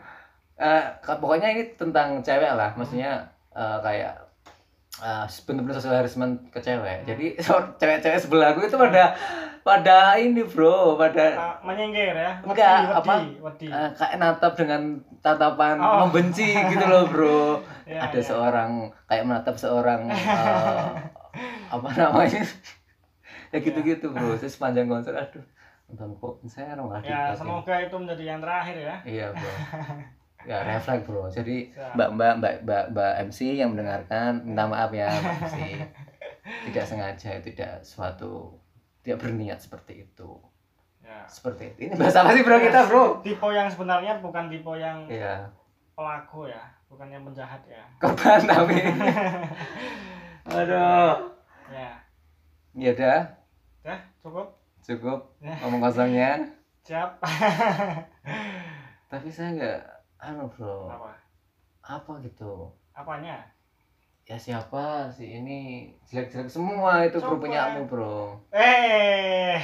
eh, 0.62 0.84
ka- 1.00 1.18
pokoknya 1.18 1.48
ini 1.50 1.74
tentang 1.74 2.22
cewek 2.22 2.52
lah 2.52 2.70
maksudnya 2.72 3.26
eh, 3.52 3.78
kayak 3.80 4.14
eh, 5.00 5.26
bener-bener 5.44 5.74
sosial 5.74 5.98
harassment 5.98 6.38
ke 6.48 6.60
cewek 6.60 7.02
jadi 7.04 7.26
so- 7.46 7.74
cewek-cewek 7.76 8.20
sebelahku 8.20 8.62
itu 8.62 8.78
pada 8.78 9.18
pada 9.62 9.98
ini 10.16 10.42
bro 10.44 10.96
pada 10.96 11.26
Ah, 11.32 11.54
menyinggir 11.62 12.10
ya. 12.12 12.34
Wedi, 12.40 12.50
Enggak, 12.52 12.78
wedi, 12.82 12.98
apa? 12.98 13.14
wedi. 13.44 13.68
eh, 13.68 13.90
kayak 13.94 14.16
natap 14.18 14.54
dengan 14.54 14.82
tatapan 15.20 15.78
Oh. 15.78 16.06
membenci 16.06 16.50
gitu 16.50 16.82
loh 16.84 17.06
bro 17.06 17.42
Ya, 17.84 18.08
ada 18.08 18.16
ya. 18.16 18.24
seorang 18.24 18.72
kayak 19.06 19.22
menatap 19.24 19.56
seorang 19.56 20.08
eh, 20.14 20.86
apa 21.68 21.88
namanya 21.92 22.42
ya 23.48 23.58
gitu-gitu 23.60 24.10
bro 24.10 24.34
saya 24.34 24.48
sepanjang 24.48 24.88
konser 24.88 25.12
aduh 25.14 25.44
nonton 25.86 26.16
konser 26.16 26.72
malah 26.74 27.02
Ya, 27.02 27.36
semoga 27.36 27.76
itu 27.78 27.94
menjadi 27.94 28.24
yang 28.26 28.40
terakhir 28.40 28.76
ya. 28.78 28.96
iya 29.04 29.26
bro 29.30 29.52
ya 30.46 30.58
refleks 30.66 31.06
bro. 31.06 31.30
Jadi 31.30 31.70
mbak 31.96 32.10
mbak 32.18 32.34
mbak 32.42 32.54
mbak, 32.66 32.84
mbak 32.94 33.14
MC 33.30 33.40
yang 33.58 33.74
mendengarkan 33.74 34.42
minta 34.46 34.66
maaf 34.66 34.92
ya 34.94 35.10
mbak 35.10 35.36
MC 35.48 35.58
tidak 36.70 36.86
sengaja 36.86 37.32
tidak 37.42 37.74
suatu 37.86 38.58
tidak 39.02 39.22
berniat 39.22 39.60
seperti 39.62 40.06
itu. 40.06 40.38
Ya. 41.02 41.28
seperti 41.28 41.76
itu. 41.76 41.80
Ini 41.92 41.94
bahasa 42.00 42.24
apa 42.24 42.32
sih 42.32 42.46
bro 42.46 42.58
kita 42.62 42.88
bro? 42.88 43.20
Tipe 43.20 43.48
yang 43.52 43.68
sebenarnya 43.68 44.24
bukan 44.24 44.48
tipe 44.48 44.72
yang 44.80 45.04
iya. 45.12 45.44
pelaku 45.92 46.48
ya, 46.48 46.64
bukan 46.88 47.12
yang 47.12 47.28
penjahat 47.28 47.60
ya. 47.68 47.84
korban 48.00 48.40
tapi 48.48 48.80
aduh. 50.56 51.36
Ya. 51.68 51.92
ya 52.80 52.90
udah. 52.96 53.22
Ya, 53.82 53.96
cukup. 54.24 54.48
cukup. 54.86 55.20
Ya. 55.44 55.52
ngomong 55.66 55.84
kosongnya. 55.84 56.40
Siap. 56.88 57.20
tapi 59.12 59.28
saya 59.28 59.50
nggak 59.54 59.80
anu 60.22 60.46
bro 60.48 60.86
Apa? 60.88 61.12
apa 61.84 62.12
gitu 62.22 62.70
Apanya? 62.94 63.42
ya 64.22 64.38
siapa 64.38 65.10
sih 65.10 65.42
ini 65.42 65.90
jelek-jelek 66.06 66.48
semua 66.48 67.02
itu 67.04 67.18
bro 67.18 67.34
Siapa? 67.34 67.42
punyamu 67.42 67.82
bro 67.86 68.38
Eh. 68.54 69.58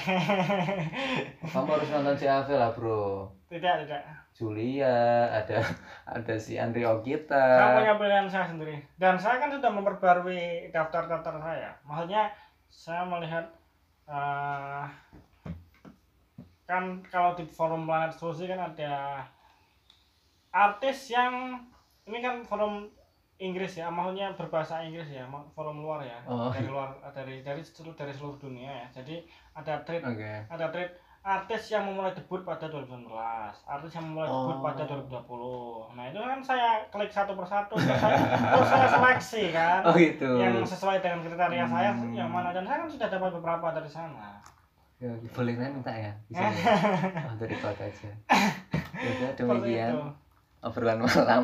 kamu 1.46 1.70
harus 1.72 1.90
nonton 1.90 2.16
si 2.16 2.26
Ave 2.26 2.52
lah 2.52 2.74
bro 2.74 3.30
tidak, 3.48 3.88
tidak. 3.88 4.02
Julia 4.36 4.92
ada 5.32 5.64
ada 6.06 6.34
si 6.36 6.60
Andri 6.60 6.84
Saya 6.84 6.94
Ogita 6.94 7.74
punya 7.74 7.96
pilihan 7.96 8.28
saya 8.28 8.46
sendiri. 8.46 8.76
Dan 9.00 9.16
saya 9.16 9.40
kan 9.40 9.50
sudah 9.50 9.72
memperbarui 9.72 10.68
daftar-daftar 10.70 11.40
saya. 11.40 11.72
Maksudnya 11.82 12.28
saya 12.68 13.08
melihat 13.08 13.48
eh, 14.06 14.84
kan 16.68 17.00
kalau 17.08 17.34
di 17.34 17.48
forum 17.48 17.88
Planet 17.88 18.12
Susi 18.12 18.46
kan 18.46 18.60
ada 18.60 19.24
artis 20.50 21.10
yang 21.10 21.60
ini 22.04 22.20
kan 22.20 22.42
forum 22.42 22.88
Inggris 23.38 23.78
ya, 23.78 23.86
maksudnya 23.88 24.34
berbahasa 24.34 24.82
Inggris 24.82 25.06
ya, 25.08 25.22
forum 25.54 25.86
luar 25.86 26.02
ya, 26.02 26.18
Oh. 26.26 26.50
dari 26.50 26.66
luar 26.66 26.90
dari 27.14 27.46
dari 27.46 27.62
seluruh 27.62 27.94
dari 27.94 28.10
seluruh 28.10 28.38
dunia 28.38 28.66
ya. 28.82 28.88
Jadi 28.92 29.22
ada 29.54 29.78
trade 29.86 30.02
oke 30.02 30.32
ada 30.50 30.66
trade 30.70 30.98
artis 31.22 31.70
yang 31.70 31.84
memulai 31.84 32.16
debut 32.16 32.40
pada 32.42 32.66
2019 32.66 33.12
artis 33.68 33.92
yang 33.92 34.06
memulai 34.08 34.26
debut 34.26 34.58
Oh. 34.58 34.64
pada 34.64 34.84
2020 34.88 35.92
nah 35.94 36.08
itu 36.08 36.18
kan 36.18 36.40
saya 36.40 36.80
klik 36.88 37.12
satu 37.12 37.36
persatu 37.36 37.76
terus 37.76 38.00
saya, 38.00 38.16
terus 38.32 38.70
saya 38.72 38.88
seleksi 38.88 39.44
kan 39.52 39.84
oh 39.84 39.92
gitu 39.94 40.30
yang 40.40 40.64
sesuai 40.64 41.04
dengan 41.04 41.20
kriteria 41.20 41.66
saya 41.68 41.92
Hmm. 41.92 42.16
yang 42.16 42.32
mana 42.32 42.56
dan 42.56 42.64
saya 42.64 42.80
kan 42.80 42.90
sudah 42.90 43.08
dapat 43.12 43.30
beberapa 43.34 43.76
dari 43.76 43.92
sana 43.92 44.40
ya, 44.98 45.12
boleh 45.30 45.54
minta 45.60 45.92
ya 45.92 46.16
bisa 46.26 46.42
ya? 46.42 46.74
oh, 47.28 47.36
dari 47.36 47.56
kau 47.60 47.70
aja 47.70 48.12
ya 49.04 49.30
demikian 49.36 49.92
itu 49.94 50.02
obrolan 50.68 51.00
malam 51.00 51.44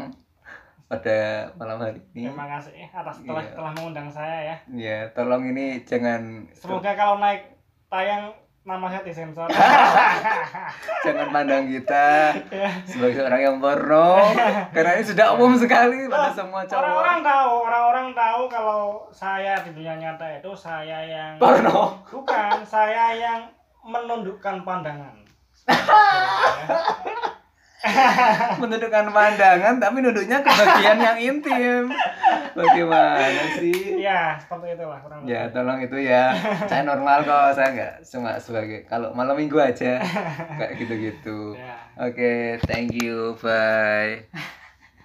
pada 0.86 1.18
malam 1.56 1.80
hari 1.80 2.04
ini. 2.12 2.28
Terima 2.28 2.46
kasih 2.46 2.86
atas 2.88 3.24
telah 3.24 3.42
Iya. 3.42 3.56
telah 3.56 3.72
mengundang 3.74 4.08
saya 4.08 4.38
ya. 4.44 4.56
Ya 4.70 4.98
tolong 5.10 5.48
ini 5.48 5.82
jangan 5.82 6.46
semoga 6.54 6.92
kalau 6.94 7.18
naik 7.18 7.56
tayang 7.88 8.30
nama 8.64 8.88
saya 8.88 9.04
disensor. 9.04 9.44
Jangan 11.04 11.36
pandang 11.36 11.68
kita 11.68 12.32
sebagai 12.88 13.20
seorang 13.20 13.42
yang 13.44 13.58
porno 13.60 14.24
karena 14.72 14.96
ini 14.96 15.04
sudah 15.04 15.36
umum 15.36 15.52
sekali 15.54 16.08
pada 16.08 16.32
semua 16.32 16.64
cowok. 16.64 16.80
orang-orang 16.80 17.20
tahu 17.20 17.52
orang-orang 17.68 18.08
tahu 18.16 18.42
kalau 18.48 18.82
saya 19.12 19.60
di 19.60 19.76
dunia 19.76 20.00
nyata 20.00 20.40
itu 20.40 20.56
saya 20.56 21.04
yang 21.04 21.36
porno? 21.36 22.00
Bukan, 22.08 22.64
saya 22.64 23.12
yang 23.12 23.52
menundukkan 23.84 24.64
pandangan. 24.64 25.12
menundukkan 28.62 29.12
pandangan 29.12 29.76
tapi 29.78 29.98
nunduknya 30.00 30.40
ke 30.40 30.52
bagian 30.52 30.98
yang 31.00 31.18
intim. 31.20 31.92
Bagaimana 32.54 33.44
sih? 33.60 34.00
Iya, 34.00 34.40
seperti 34.40 34.78
itulah 34.78 35.00
kurang 35.04 35.28
ya 35.28 35.52
tolong 35.52 35.80
itu 35.84 35.98
ya. 36.00 36.32
Saya 36.70 36.88
normal 36.88 37.28
kok 37.28 37.60
saya 37.60 37.70
nggak 37.76 37.94
cuma 38.08 38.40
sebagai 38.40 38.88
kalau 38.88 39.12
malam 39.12 39.36
minggu 39.36 39.60
aja 39.60 40.00
kayak 40.60 40.80
gitu-gitu. 40.80 41.56
Ya. 41.58 41.76
oke 42.00 42.58
thank 42.66 42.96
you 42.96 43.36
bye 43.42 44.24